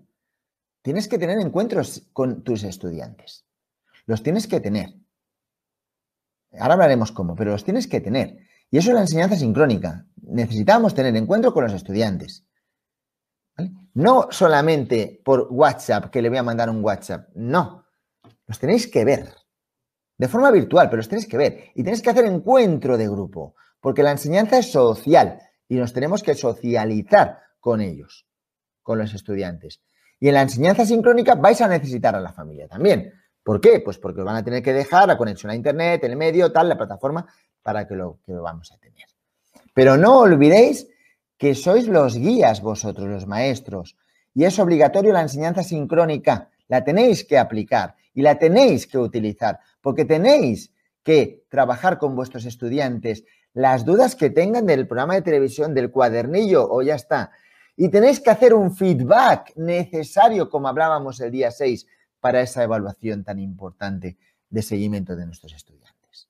Tienes 0.82 1.08
que 1.08 1.18
tener 1.18 1.38
encuentros 1.40 2.08
con 2.12 2.42
tus 2.42 2.64
estudiantes. 2.64 3.44
Los 4.06 4.22
tienes 4.22 4.46
que 4.46 4.60
tener. 4.60 4.94
Ahora 6.58 6.74
hablaremos 6.74 7.12
cómo, 7.12 7.34
pero 7.34 7.50
los 7.50 7.64
tienes 7.64 7.86
que 7.86 8.00
tener. 8.00 8.38
Y 8.70 8.78
eso 8.78 8.90
es 8.90 8.94
la 8.94 9.00
enseñanza 9.02 9.36
sincrónica. 9.36 10.06
Necesitamos 10.22 10.94
tener 10.94 11.14
encuentro 11.16 11.52
con 11.52 11.64
los 11.64 11.74
estudiantes. 11.74 12.45
No 13.96 14.28
solamente 14.30 15.22
por 15.24 15.48
WhatsApp, 15.50 16.10
que 16.10 16.20
le 16.20 16.28
voy 16.28 16.36
a 16.36 16.42
mandar 16.42 16.68
un 16.68 16.84
WhatsApp. 16.84 17.30
No. 17.34 17.86
Los 18.46 18.58
tenéis 18.58 18.88
que 18.88 19.06
ver. 19.06 19.32
De 20.18 20.28
forma 20.28 20.50
virtual, 20.50 20.90
pero 20.90 20.98
los 20.98 21.08
tenéis 21.08 21.26
que 21.26 21.38
ver. 21.38 21.70
Y 21.74 21.82
tenéis 21.82 22.02
que 22.02 22.10
hacer 22.10 22.26
encuentro 22.26 22.98
de 22.98 23.08
grupo. 23.08 23.54
Porque 23.80 24.02
la 24.02 24.10
enseñanza 24.10 24.58
es 24.58 24.70
social 24.70 25.38
y 25.66 25.76
nos 25.76 25.94
tenemos 25.94 26.22
que 26.22 26.34
socializar 26.34 27.40
con 27.58 27.80
ellos, 27.80 28.26
con 28.82 28.98
los 28.98 29.14
estudiantes. 29.14 29.80
Y 30.20 30.28
en 30.28 30.34
la 30.34 30.42
enseñanza 30.42 30.84
sincrónica 30.84 31.34
vais 31.34 31.62
a 31.62 31.68
necesitar 31.68 32.14
a 32.14 32.20
la 32.20 32.34
familia 32.34 32.68
también. 32.68 33.14
¿Por 33.42 33.62
qué? 33.62 33.80
Pues 33.80 33.96
porque 33.96 34.20
van 34.20 34.36
a 34.36 34.44
tener 34.44 34.62
que 34.62 34.74
dejar 34.74 35.08
la 35.08 35.16
conexión 35.16 35.52
a 35.52 35.54
Internet, 35.54 36.04
el 36.04 36.16
medio, 36.16 36.52
tal, 36.52 36.68
la 36.68 36.76
plataforma, 36.76 37.26
para 37.62 37.88
que 37.88 37.94
lo, 37.94 38.18
que 38.26 38.32
lo 38.32 38.42
vamos 38.42 38.70
a 38.72 38.76
tener. 38.76 39.06
Pero 39.72 39.96
no 39.96 40.18
olvidéis 40.18 40.86
que 41.38 41.54
sois 41.54 41.86
los 41.88 42.16
guías 42.16 42.62
vosotros, 42.62 43.08
los 43.08 43.26
maestros, 43.26 43.96
y 44.34 44.44
es 44.44 44.58
obligatorio 44.58 45.12
la 45.12 45.22
enseñanza 45.22 45.62
sincrónica, 45.62 46.50
la 46.68 46.84
tenéis 46.84 47.24
que 47.24 47.38
aplicar 47.38 47.94
y 48.14 48.22
la 48.22 48.38
tenéis 48.38 48.86
que 48.86 48.98
utilizar, 48.98 49.60
porque 49.80 50.04
tenéis 50.04 50.72
que 51.02 51.44
trabajar 51.48 51.98
con 51.98 52.16
vuestros 52.16 52.44
estudiantes 52.46 53.24
las 53.52 53.84
dudas 53.84 54.16
que 54.16 54.30
tengan 54.30 54.66
del 54.66 54.86
programa 54.86 55.14
de 55.14 55.22
televisión, 55.22 55.72
del 55.72 55.90
cuadernillo 55.90 56.68
o 56.68 56.82
ya 56.82 56.94
está. 56.94 57.30
Y 57.76 57.90
tenéis 57.90 58.20
que 58.20 58.30
hacer 58.30 58.54
un 58.54 58.74
feedback 58.74 59.52
necesario, 59.56 60.50
como 60.50 60.68
hablábamos 60.68 61.20
el 61.20 61.30
día 61.30 61.50
6, 61.50 61.86
para 62.20 62.40
esa 62.40 62.62
evaluación 62.62 63.22
tan 63.22 63.38
importante 63.38 64.16
de 64.50 64.62
seguimiento 64.62 65.14
de 65.14 65.26
nuestros 65.26 65.52
estudiantes. 65.52 66.28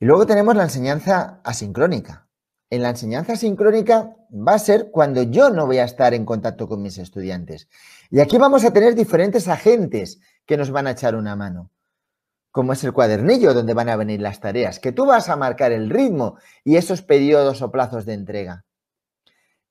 Y 0.00 0.04
luego 0.04 0.26
tenemos 0.26 0.56
la 0.56 0.62
enseñanza 0.62 1.40
asincrónica, 1.44 2.27
en 2.70 2.82
la 2.82 2.90
enseñanza 2.90 3.36
sincrónica 3.36 4.14
va 4.30 4.54
a 4.54 4.58
ser 4.58 4.90
cuando 4.90 5.22
yo 5.22 5.50
no 5.50 5.66
voy 5.66 5.78
a 5.78 5.84
estar 5.84 6.12
en 6.12 6.24
contacto 6.24 6.68
con 6.68 6.82
mis 6.82 6.98
estudiantes. 6.98 7.68
Y 8.10 8.20
aquí 8.20 8.36
vamos 8.36 8.64
a 8.64 8.72
tener 8.72 8.94
diferentes 8.94 9.48
agentes 9.48 10.20
que 10.44 10.56
nos 10.56 10.70
van 10.70 10.86
a 10.86 10.92
echar 10.92 11.14
una 11.14 11.34
mano, 11.34 11.70
como 12.50 12.72
es 12.72 12.84
el 12.84 12.92
cuadernillo 12.92 13.54
donde 13.54 13.74
van 13.74 13.88
a 13.88 13.96
venir 13.96 14.20
las 14.20 14.40
tareas, 14.40 14.80
que 14.80 14.92
tú 14.92 15.06
vas 15.06 15.28
a 15.28 15.36
marcar 15.36 15.72
el 15.72 15.88
ritmo 15.88 16.38
y 16.64 16.76
esos 16.76 17.02
periodos 17.02 17.62
o 17.62 17.70
plazos 17.70 18.04
de 18.04 18.14
entrega. 18.14 18.64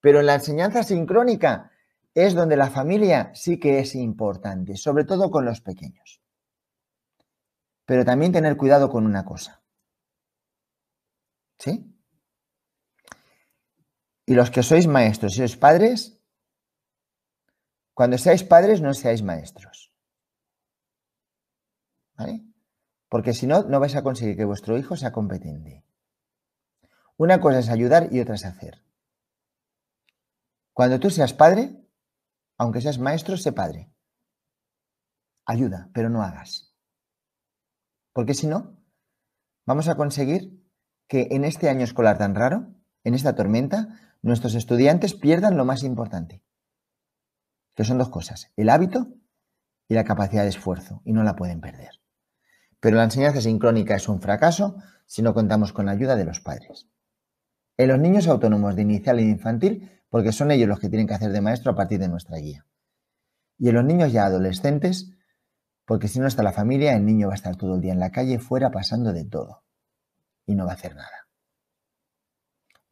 Pero 0.02 0.20
en 0.20 0.26
la 0.26 0.36
enseñanza 0.36 0.84
sincrónica 0.84 1.72
es 2.16 2.34
donde 2.34 2.58
la 2.58 2.70
familia 2.70 3.32
sí 3.36 3.60
que 3.60 3.80
es 3.80 3.94
importante, 3.94 4.76
sobre 4.76 5.04
todo 5.04 5.30
con 5.30 5.46
los 5.46 5.62
pequeños. 5.62 6.22
Pero 7.86 8.04
también 8.04 8.32
tener 8.32 8.58
cuidado 8.58 8.90
con 8.90 9.06
una 9.06 9.24
cosa. 9.24 9.62
¿Sí? 11.60 11.97
Y 14.28 14.36
los 14.36 14.52
que 14.52 14.62
sois 14.62 14.88
maestros 14.88 15.34
y 15.34 15.38
sois 15.38 15.56
padres, 15.56 16.20
cuando 17.96 18.18
seáis 18.18 18.44
padres 18.44 18.82
no 18.82 18.94
seáis 18.94 19.24
maestros. 19.24 19.96
¿Vale? 22.18 22.44
Porque 23.08 23.34
si 23.34 23.48
no, 23.48 23.64
no 23.64 23.80
vais 23.80 23.96
a 23.96 24.04
conseguir 24.04 24.36
que 24.36 24.44
vuestro 24.44 24.78
hijo 24.78 24.98
sea 24.98 25.14
competente. 25.14 25.86
Una 27.16 27.40
cosa 27.40 27.60
es 27.60 27.70
ayudar 27.70 28.10
y 28.12 28.20
otra 28.20 28.36
es 28.36 28.44
hacer. 28.44 28.84
Cuando 30.74 31.00
tú 31.00 31.10
seas 31.10 31.34
padre, 31.34 31.88
aunque 32.58 32.82
seas 32.82 33.00
maestro, 33.00 33.38
sé 33.38 33.54
padre. 33.54 33.94
ayuda, 35.46 35.90
pero 35.94 36.10
no 36.10 36.22
hagas. 36.22 36.76
Porque 38.12 38.34
si 38.34 38.48
no, 38.48 38.76
vamos 39.66 39.88
a 39.88 39.96
conseguir 39.96 40.68
que 41.08 41.30
en 41.32 41.46
este 41.46 41.70
año 41.70 41.86
escolar 41.86 42.18
tan 42.18 42.36
raro, 42.36 42.76
en 43.06 43.14
esta 43.14 43.36
tormenta, 43.36 44.07
nuestros 44.28 44.56
estudiantes 44.56 45.14
pierdan 45.14 45.58
lo 45.58 45.66
más 45.66 45.84
importante, 45.84 46.44
que 47.76 47.84
son 47.84 47.98
dos 47.98 48.10
cosas, 48.10 48.52
el 48.56 48.70
hábito 48.70 49.08
y 49.88 49.94
la 49.94 50.04
capacidad 50.04 50.44
de 50.44 50.50
esfuerzo, 50.50 51.02
y 51.06 51.14
no 51.14 51.24
la 51.24 51.36
pueden 51.36 51.62
perder. 51.62 52.02
Pero 52.80 52.98
la 52.98 53.06
enseñanza 53.06 53.42
sincrónica 53.42 53.96
es 53.96 54.08
un 54.08 54.22
fracaso 54.22 54.78
si 55.06 55.22
no 55.22 55.34
contamos 55.34 55.74
con 55.74 55.86
la 55.86 55.94
ayuda 55.94 56.16
de 56.16 56.26
los 56.26 56.40
padres. 56.40 56.88
En 57.78 57.90
los 57.90 58.00
niños 58.00 58.28
autónomos 58.28 58.76
de 58.76 58.82
inicial 58.82 59.20
e 59.20 59.24
infantil, 59.24 60.02
porque 60.10 60.32
son 60.32 60.52
ellos 60.52 60.68
los 60.68 60.80
que 60.80 60.90
tienen 60.90 61.08
que 61.08 61.14
hacer 61.14 61.32
de 61.32 61.42
maestro 61.42 61.72
a 61.72 61.76
partir 61.76 62.00
de 62.00 62.08
nuestra 62.08 62.38
guía. 62.38 62.66
Y 63.58 63.70
en 63.70 63.76
los 63.76 63.86
niños 63.86 64.12
ya 64.12 64.26
adolescentes, 64.26 65.12
porque 65.86 66.08
si 66.08 66.20
no 66.20 66.28
está 66.28 66.44
la 66.44 66.54
familia, 66.54 66.96
el 66.96 67.06
niño 67.06 67.28
va 67.28 67.34
a 67.34 67.36
estar 67.36 67.56
todo 67.56 67.76
el 67.76 67.82
día 67.82 67.94
en 67.94 68.00
la 68.00 68.12
calle 68.12 68.40
fuera 68.40 68.72
pasando 68.72 69.14
de 69.14 69.26
todo 69.26 69.64
y 70.46 70.56
no 70.56 70.66
va 70.66 70.72
a 70.72 70.76
hacer 70.76 70.96
nada. 70.96 71.27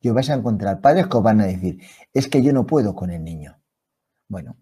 Os 0.09 0.15
vais 0.15 0.29
a 0.29 0.35
encontrar 0.35 0.81
padres 0.81 1.07
que 1.07 1.17
os 1.17 1.23
van 1.23 1.41
a 1.41 1.45
decir, 1.45 1.81
es 2.13 2.27
que 2.27 2.43
yo 2.43 2.53
no 2.53 2.65
puedo 2.65 2.93
con 2.93 3.09
el 3.09 3.23
niño. 3.23 3.59
Bueno, 4.27 4.57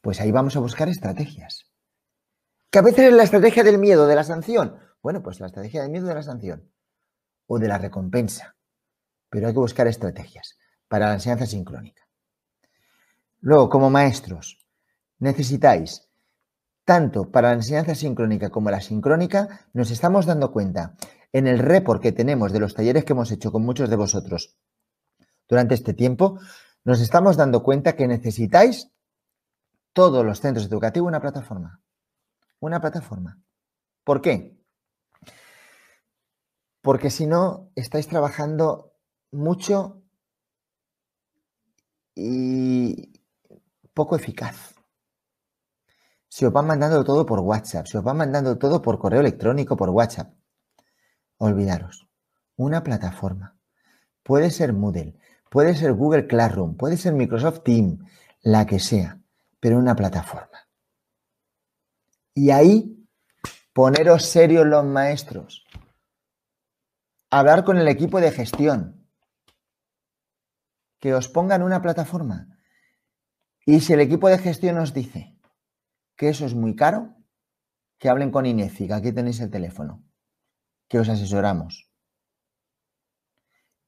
pues 0.00 0.20
ahí 0.20 0.30
vamos 0.30 0.56
a 0.56 0.60
buscar 0.60 0.88
estrategias. 0.88 1.64
Que 2.70 2.78
a 2.78 2.82
veces 2.82 3.06
es 3.06 3.14
la 3.14 3.22
estrategia 3.22 3.64
del 3.64 3.78
miedo, 3.78 4.06
de 4.06 4.14
la 4.14 4.24
sanción. 4.24 4.76
Bueno, 5.02 5.22
pues 5.22 5.40
la 5.40 5.46
estrategia 5.46 5.82
del 5.82 5.90
miedo 5.90 6.06
de 6.06 6.14
la 6.14 6.22
sanción 6.22 6.70
o 7.46 7.58
de 7.58 7.68
la 7.68 7.78
recompensa. 7.78 8.56
Pero 9.30 9.46
hay 9.46 9.52
que 9.52 9.60
buscar 9.60 9.86
estrategias 9.86 10.58
para 10.88 11.08
la 11.08 11.14
enseñanza 11.14 11.46
sincrónica. 11.46 12.02
Luego, 13.40 13.68
como 13.68 13.90
maestros, 13.90 14.58
necesitáis, 15.18 16.08
tanto 16.84 17.30
para 17.30 17.48
la 17.48 17.54
enseñanza 17.54 17.94
sincrónica 17.94 18.50
como 18.50 18.70
la 18.70 18.80
sincrónica, 18.80 19.66
nos 19.72 19.90
estamos 19.90 20.26
dando 20.26 20.52
cuenta 20.52 20.96
en 21.32 21.46
el 21.46 21.58
report 21.58 22.02
que 22.02 22.12
tenemos 22.12 22.52
de 22.52 22.60
los 22.60 22.74
talleres 22.74 23.04
que 23.04 23.14
hemos 23.14 23.30
hecho 23.32 23.52
con 23.52 23.62
muchos 23.62 23.88
de 23.88 23.96
vosotros 23.96 24.58
durante 25.52 25.74
este 25.74 25.92
tiempo, 25.92 26.40
nos 26.82 27.02
estamos 27.02 27.36
dando 27.36 27.62
cuenta 27.62 27.94
que 27.94 28.08
necesitáis 28.08 28.90
todos 29.92 30.24
los 30.24 30.40
centros 30.40 30.66
educativos 30.66 31.08
una 31.08 31.20
plataforma 31.20 31.82
una 32.62 32.80
plataforma. 32.80 33.38
¿Por 34.04 34.22
qué? 34.22 34.56
Porque 36.80 37.10
si 37.10 37.26
no, 37.26 37.70
estáis 37.74 38.06
trabajando 38.08 38.94
mucho 39.32 40.02
y 42.14 43.20
poco 43.92 44.16
eficaz. 44.16 44.74
Se 46.28 46.46
os 46.46 46.54
va 46.54 46.62
mandando 46.62 47.04
todo 47.04 47.26
por 47.26 47.40
WhatsApp, 47.40 47.86
se 47.86 47.98
os 47.98 48.06
va 48.06 48.14
mandando 48.14 48.56
todo 48.58 48.80
por 48.80 48.98
correo 48.98 49.20
electrónico, 49.20 49.76
por 49.76 49.90
WhatsApp. 49.90 50.32
Olvidaros, 51.38 52.08
una 52.56 52.82
plataforma. 52.84 53.56
Puede 54.22 54.50
ser 54.50 54.72
Moodle, 54.72 55.18
puede 55.52 55.76
ser 55.76 55.92
Google 55.92 56.26
Classroom, 56.26 56.78
puede 56.78 56.96
ser 56.96 57.12
Microsoft 57.12 57.62
Teams, 57.62 57.98
la 58.40 58.64
que 58.64 58.78
sea, 58.78 59.20
pero 59.60 59.78
una 59.78 59.94
plataforma. 59.94 60.66
Y 62.34 62.50
ahí 62.50 63.06
poneros 63.74 64.24
serios 64.24 64.66
los 64.66 64.82
maestros. 64.82 65.66
Hablar 67.30 67.64
con 67.64 67.76
el 67.76 67.86
equipo 67.86 68.18
de 68.18 68.30
gestión. 68.30 69.06
Que 70.98 71.12
os 71.12 71.28
pongan 71.28 71.62
una 71.62 71.82
plataforma. 71.82 72.58
Y 73.66 73.80
si 73.80 73.92
el 73.92 74.00
equipo 74.00 74.30
de 74.30 74.38
gestión 74.38 74.78
os 74.78 74.94
dice 74.94 75.36
que 76.16 76.30
eso 76.30 76.46
es 76.46 76.54
muy 76.54 76.74
caro, 76.74 77.14
que 77.98 78.08
hablen 78.08 78.30
con 78.30 78.46
Ineci, 78.46 78.90
aquí 78.90 79.12
tenéis 79.12 79.40
el 79.40 79.50
teléfono, 79.50 80.02
que 80.88 80.98
os 80.98 81.10
asesoramos. 81.10 81.91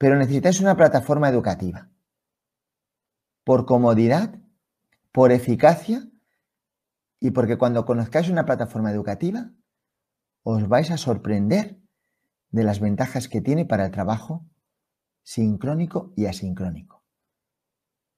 Pero 0.04 0.18
necesitáis 0.18 0.60
una 0.60 0.76
plataforma 0.76 1.30
educativa. 1.30 1.88
Por 3.42 3.64
comodidad, 3.64 4.38
por 5.12 5.32
eficacia 5.32 6.06
y 7.20 7.30
porque 7.30 7.56
cuando 7.56 7.86
conozcáis 7.86 8.28
una 8.28 8.44
plataforma 8.44 8.90
educativa, 8.90 9.50
os 10.42 10.68
vais 10.68 10.90
a 10.90 10.98
sorprender 10.98 11.78
de 12.50 12.64
las 12.64 12.80
ventajas 12.80 13.28
que 13.28 13.40
tiene 13.40 13.64
para 13.64 13.86
el 13.86 13.92
trabajo 13.92 14.44
sincrónico 15.22 16.12
y 16.16 16.26
asincrónico. 16.26 17.02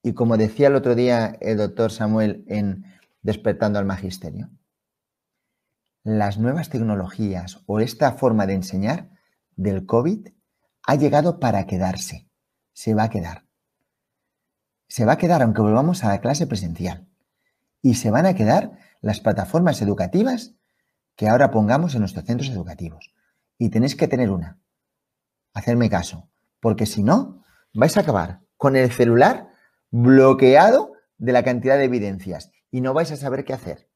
Y 0.03 0.13
como 0.13 0.35
decía 0.35 0.67
el 0.67 0.75
otro 0.75 0.93
día 0.93 1.37
el 1.39 1.55
doctor 1.55 1.93
Samuel 1.93 2.43
en 2.49 2.83
Despertando 3.21 3.79
al 3.79 3.85
Magisterio, 3.85 4.49
las 6.03 6.37
nuevas 6.37 6.67
tecnologías 6.67 7.63
o 7.65 7.79
esta 7.79 8.11
forma 8.11 8.45
de 8.45 8.55
enseñar 8.55 9.09
del 9.55 9.85
COVID 9.85 10.27
ha 10.87 10.95
llegado 10.95 11.39
para 11.39 11.67
quedarse. 11.67 12.29
Se 12.73 12.95
va 12.95 13.03
a 13.03 13.09
quedar. 13.09 13.45
Se 14.87 15.03
va 15.03 15.13
a 15.13 15.17
quedar 15.17 15.43
aunque 15.43 15.61
volvamos 15.61 16.03
a 16.03 16.07
la 16.07 16.21
clase 16.21 16.47
presencial. 16.47 17.05
Y 17.81 17.95
se 17.95 18.09
van 18.09 18.25
a 18.25 18.33
quedar 18.33 18.71
las 19.01 19.19
plataformas 19.19 19.81
educativas 19.81 20.55
que 21.17 21.27
ahora 21.27 21.51
pongamos 21.51 21.93
en 21.93 21.99
nuestros 21.99 22.25
centros 22.25 22.49
educativos. 22.49 23.13
Y 23.57 23.69
tenéis 23.69 23.97
que 23.97 24.07
tener 24.07 24.31
una. 24.31 24.59
Hacerme 25.53 25.89
caso, 25.89 26.29
porque 26.61 26.85
si 26.85 27.03
no, 27.03 27.43
vais 27.73 27.97
a 27.97 28.01
acabar 28.01 28.39
con 28.55 28.77
el 28.77 28.89
celular 28.89 29.49
bloqueado 29.91 30.93
de 31.17 31.33
la 31.33 31.43
cantidad 31.43 31.77
de 31.77 31.83
evidencias 31.83 32.51
y 32.71 32.79
no 32.79 32.93
vais 32.93 33.11
a 33.11 33.17
saber 33.17 33.43
qué 33.43 33.53
hacer. 33.53 33.89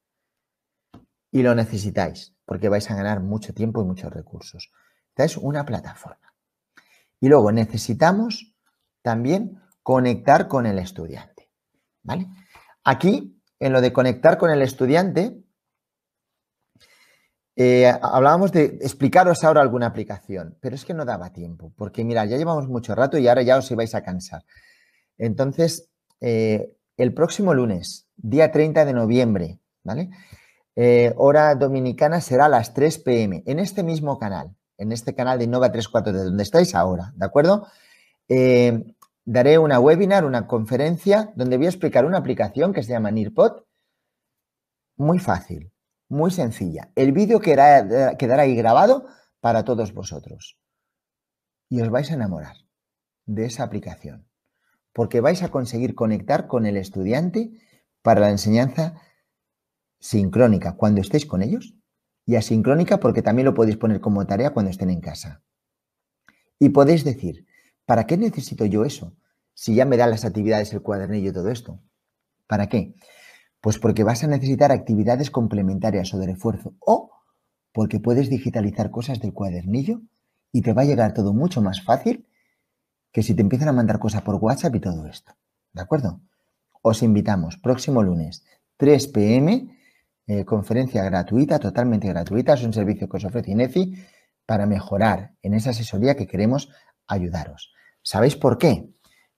Y 1.32 1.44
lo 1.44 1.56
necesitáis, 1.56 2.36
porque 2.46 2.68
vais 2.68 2.92
a 2.92 2.96
ganar 2.96 3.22
mucho 3.22 3.54
tiempo 3.54 3.82
y 3.82 3.86
muchos 3.86 4.12
recursos. 4.12 4.74
Esta 5.12 5.24
es 5.24 5.38
una 5.38 5.66
plataforma. 5.66 6.31
Y 7.22 7.30
luego 7.30 7.54
necesitamos 7.54 8.54
también 9.02 9.62
conectar 9.82 10.50
con 10.50 10.66
el 10.66 10.80
estudiante. 10.80 11.50
¿Vale? 12.04 12.28
Aquí 12.84 13.42
en 13.60 13.72
lo 13.72 13.80
de 13.80 13.94
conectar 13.94 14.38
con 14.40 14.50
el 14.50 14.62
estudiante, 14.64 15.38
eh, 17.56 17.88
hablábamos 18.02 18.52
de 18.52 18.66
explicaros 18.82 19.44
ahora 19.44 19.62
alguna 19.62 19.86
aplicación, 19.86 20.58
pero 20.60 20.76
es 20.76 20.84
que 20.84 20.96
no 20.96 21.06
daba 21.06 21.32
tiempo, 21.32 21.72
porque 21.78 22.04
mira, 22.04 22.26
ya 22.26 22.38
llevamos 22.38 22.68
mucho 22.68 22.96
rato 22.96 23.20
y 23.20 23.28
ahora 23.28 23.44
ya 23.44 23.58
os 23.58 23.70
ibais 23.70 23.94
a 23.94 24.02
cansar. 24.02 24.44
Entonces, 25.20 25.92
eh, 26.22 26.74
el 26.98 27.14
próximo 27.14 27.54
lunes, 27.54 28.08
día 28.16 28.52
30 28.52 28.84
de 28.84 28.94
noviembre, 28.94 29.60
¿vale? 29.84 30.10
Eh, 30.76 31.14
hora 31.18 31.54
dominicana 31.54 32.20
será 32.20 32.46
a 32.46 32.50
las 32.50 32.74
3 32.74 32.98
pm, 33.00 33.44
en 33.46 33.60
este 33.60 33.84
mismo 33.84 34.18
canal, 34.18 34.56
en 34.82 34.92
este 34.92 35.14
canal 35.14 35.38
de 35.38 35.46
Innova 35.46 35.72
34, 35.72 36.12
de 36.12 36.24
donde 36.26 36.44
estáis 36.44 36.74
ahora, 36.76 37.14
¿de 37.16 37.26
acuerdo? 37.26 37.68
daré 39.26 39.58
una 39.58 39.80
webinar, 39.80 40.24
una 40.24 40.48
conferencia, 40.48 41.34
donde 41.36 41.58
voy 41.58 41.66
a 41.66 41.70
explicar 41.70 42.06
una 42.06 42.18
aplicación 42.18 42.74
que 42.74 42.82
se 42.82 42.92
llama 42.92 43.12
Nearpod. 43.12 43.64
Muy 44.96 45.20
fácil, 45.20 45.74
muy 46.08 46.32
sencilla. 46.32 46.92
El 46.96 47.12
vídeo 47.12 47.42
quedará, 47.42 48.16
quedará 48.16 48.44
ahí 48.44 48.56
grabado 48.56 49.06
para 49.42 49.66
todos 49.66 49.94
vosotros. 49.94 50.58
Y 51.70 51.82
os 51.82 51.90
vais 51.90 52.10
a 52.10 52.14
enamorar 52.14 52.56
de 53.26 53.46
esa 53.46 53.64
aplicación, 53.64 54.28
porque 54.94 55.22
vais 55.22 55.44
a 55.44 55.50
conseguir 55.50 55.94
conectar 55.94 56.48
con 56.48 56.66
el 56.66 56.78
estudiante 56.78 57.52
para 58.02 58.22
la 58.22 58.30
enseñanza 58.30 59.02
sincrónica 60.00 60.78
cuando 60.78 61.02
estéis 61.02 61.26
con 61.26 61.44
ellos 61.44 61.76
y 62.32 62.36
asincrónica 62.38 63.00
porque 63.00 63.22
también 63.22 63.46
lo 63.46 63.54
podéis 63.54 63.78
poner 63.78 64.00
como 64.00 64.26
tarea 64.26 64.52
cuando 64.52 64.72
estén 64.72 64.90
en 64.90 65.02
casa. 65.02 65.44
Y 66.60 66.70
podéis 66.70 67.04
decir, 67.04 67.46
¿Para 67.92 68.06
qué 68.08 68.16
necesito 68.16 68.64
yo 68.66 68.86
eso? 68.86 69.18
Si 69.54 69.76
ya 69.76 69.84
me 69.84 69.98
dan 69.98 70.12
las 70.12 70.24
actividades, 70.24 70.72
el 70.72 70.82
cuadernillo 70.82 71.32
y 71.32 71.34
todo 71.34 71.50
esto. 71.50 71.82
¿Para 72.48 72.68
qué? 72.68 72.96
Pues 73.60 73.80
porque 73.80 74.06
vas 74.06 74.24
a 74.24 74.28
necesitar 74.28 74.72
actividades 74.72 75.30
complementarias 75.30 76.14
o 76.14 76.18
de 76.18 76.28
refuerzo 76.28 76.74
o 76.80 77.12
porque 77.74 78.00
puedes 78.00 78.30
digitalizar 78.30 78.92
cosas 78.92 79.20
del 79.20 79.34
cuadernillo 79.34 80.04
y 80.54 80.62
te 80.62 80.72
va 80.72 80.84
a 80.84 80.86
llegar 80.86 81.14
todo 81.14 81.34
mucho 81.34 81.62
más 81.62 81.82
fácil 81.84 82.30
que 83.12 83.24
si 83.24 83.34
te 83.34 83.42
empiezan 83.42 83.68
a 83.68 83.74
mandar 83.74 84.00
cosas 84.00 84.22
por 84.22 84.36
WhatsApp 84.36 84.76
y 84.76 84.80
todo 84.80 85.06
esto. 85.08 85.34
¿De 85.74 85.82
acuerdo? 85.82 86.22
Os 86.82 87.04
invitamos 87.04 87.58
próximo 87.58 88.04
lunes, 88.04 88.46
3 88.78 89.08
pm, 89.08 89.78
eh, 90.32 90.46
conferencia 90.46 91.04
gratuita, 91.04 91.60
totalmente 91.60 92.08
gratuita. 92.08 92.54
Es 92.54 92.64
un 92.64 92.72
servicio 92.72 93.10
que 93.10 93.18
os 93.18 93.26
ofrece 93.26 93.52
INEFI 93.52 94.02
para 94.46 94.66
mejorar 94.66 95.34
en 95.42 95.54
esa 95.54 95.72
asesoría 95.72 96.16
que 96.16 96.26
queremos 96.26 96.70
ayudaros. 97.06 97.74
¿Sabéis 98.02 98.38
por 98.38 98.58
qué? 98.58 98.90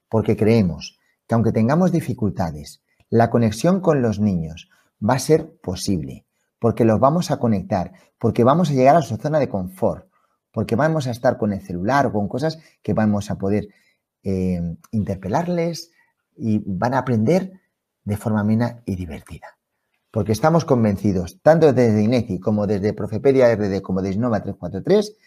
Porque 0.08 0.38
creemos 0.38 1.00
que 1.26 1.34
aunque 1.34 1.52
tengamos 1.52 1.92
dificultades, 1.92 2.84
la 3.10 3.32
conexión 3.32 3.82
con 3.82 4.04
los 4.04 4.20
niños 4.20 4.70
va 5.02 5.16
a 5.16 5.20
ser 5.20 5.58
posible, 5.64 6.28
porque 6.60 6.86
los 6.86 7.00
vamos 7.00 7.32
a 7.32 7.38
conectar, 7.38 7.94
porque 8.20 8.44
vamos 8.44 8.70
a 8.70 8.74
llegar 8.74 8.96
a 8.96 9.02
su 9.02 9.18
zona 9.18 9.40
de 9.40 9.50
confort, 9.50 10.08
porque 10.52 10.76
vamos 10.76 11.08
a 11.08 11.12
estar 11.12 11.40
con 11.40 11.54
el 11.54 11.62
celular 11.62 12.06
o 12.06 12.14
con 12.14 12.28
cosas 12.28 12.60
que 12.84 12.94
vamos 12.94 13.32
a 13.32 13.40
poder 13.40 13.70
eh, 14.22 14.62
interpelarles 14.92 15.92
y 16.38 16.62
van 16.64 16.94
a 16.94 17.00
aprender 17.00 17.62
de 18.04 18.16
forma 18.18 18.42
amena 18.42 18.84
y 18.86 18.96
divertida. 18.96 19.58
Porque 20.14 20.32
estamos 20.32 20.64
convencidos, 20.64 21.42
tanto 21.42 21.74
desde 21.74 22.04
INECI 22.04 22.40
como 22.40 22.68
desde 22.68 22.94
Profepedia 22.94 23.52
RD 23.56 23.82
como 23.82 24.04
desde 24.04 24.20
Nova 24.20 24.44
343, 24.44 25.18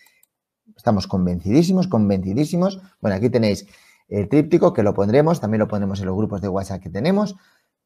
estamos 0.77 1.09
convencidísimos, 1.09 1.89
convencidísimos. 1.89 2.81
Bueno, 3.01 3.17
aquí 3.17 3.29
tenéis 3.29 3.67
el 4.07 4.29
tríptico 4.29 4.73
que 4.73 4.85
lo 4.85 4.95
pondremos, 4.95 5.41
también 5.41 5.59
lo 5.59 5.67
pondremos 5.67 5.99
en 5.99 6.07
los 6.07 6.17
grupos 6.17 6.41
de 6.41 6.47
WhatsApp 6.47 6.81
que 6.81 6.89
tenemos, 6.89 7.35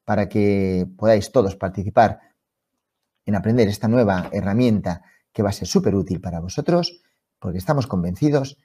para 0.05 0.29
que 0.29 0.87
podáis 0.95 1.31
todos 1.31 1.55
participar 1.55 2.19
en 3.25 3.33
aprender 3.33 3.67
esta 3.67 3.87
nueva 3.87 4.29
herramienta 4.31 5.03
que 5.33 5.41
va 5.41 5.49
a 5.49 5.53
ser 5.53 5.67
súper 5.67 5.95
útil 5.95 6.21
para 6.21 6.39
vosotros, 6.39 7.01
porque 7.39 7.57
estamos 7.57 7.87
convencidos 7.87 8.59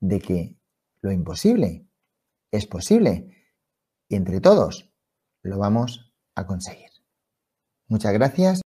de 0.00 0.18
que 0.18 0.56
lo 1.00 1.12
imposible 1.12 1.86
es 2.50 2.66
posible 2.66 3.36
y 4.08 4.16
entre 4.16 4.40
todos 4.40 4.90
lo 5.42 5.58
vamos 5.58 6.12
a 6.34 6.44
conseguir. 6.44 6.87
Muchas 7.88 8.12
gracias. 8.12 8.60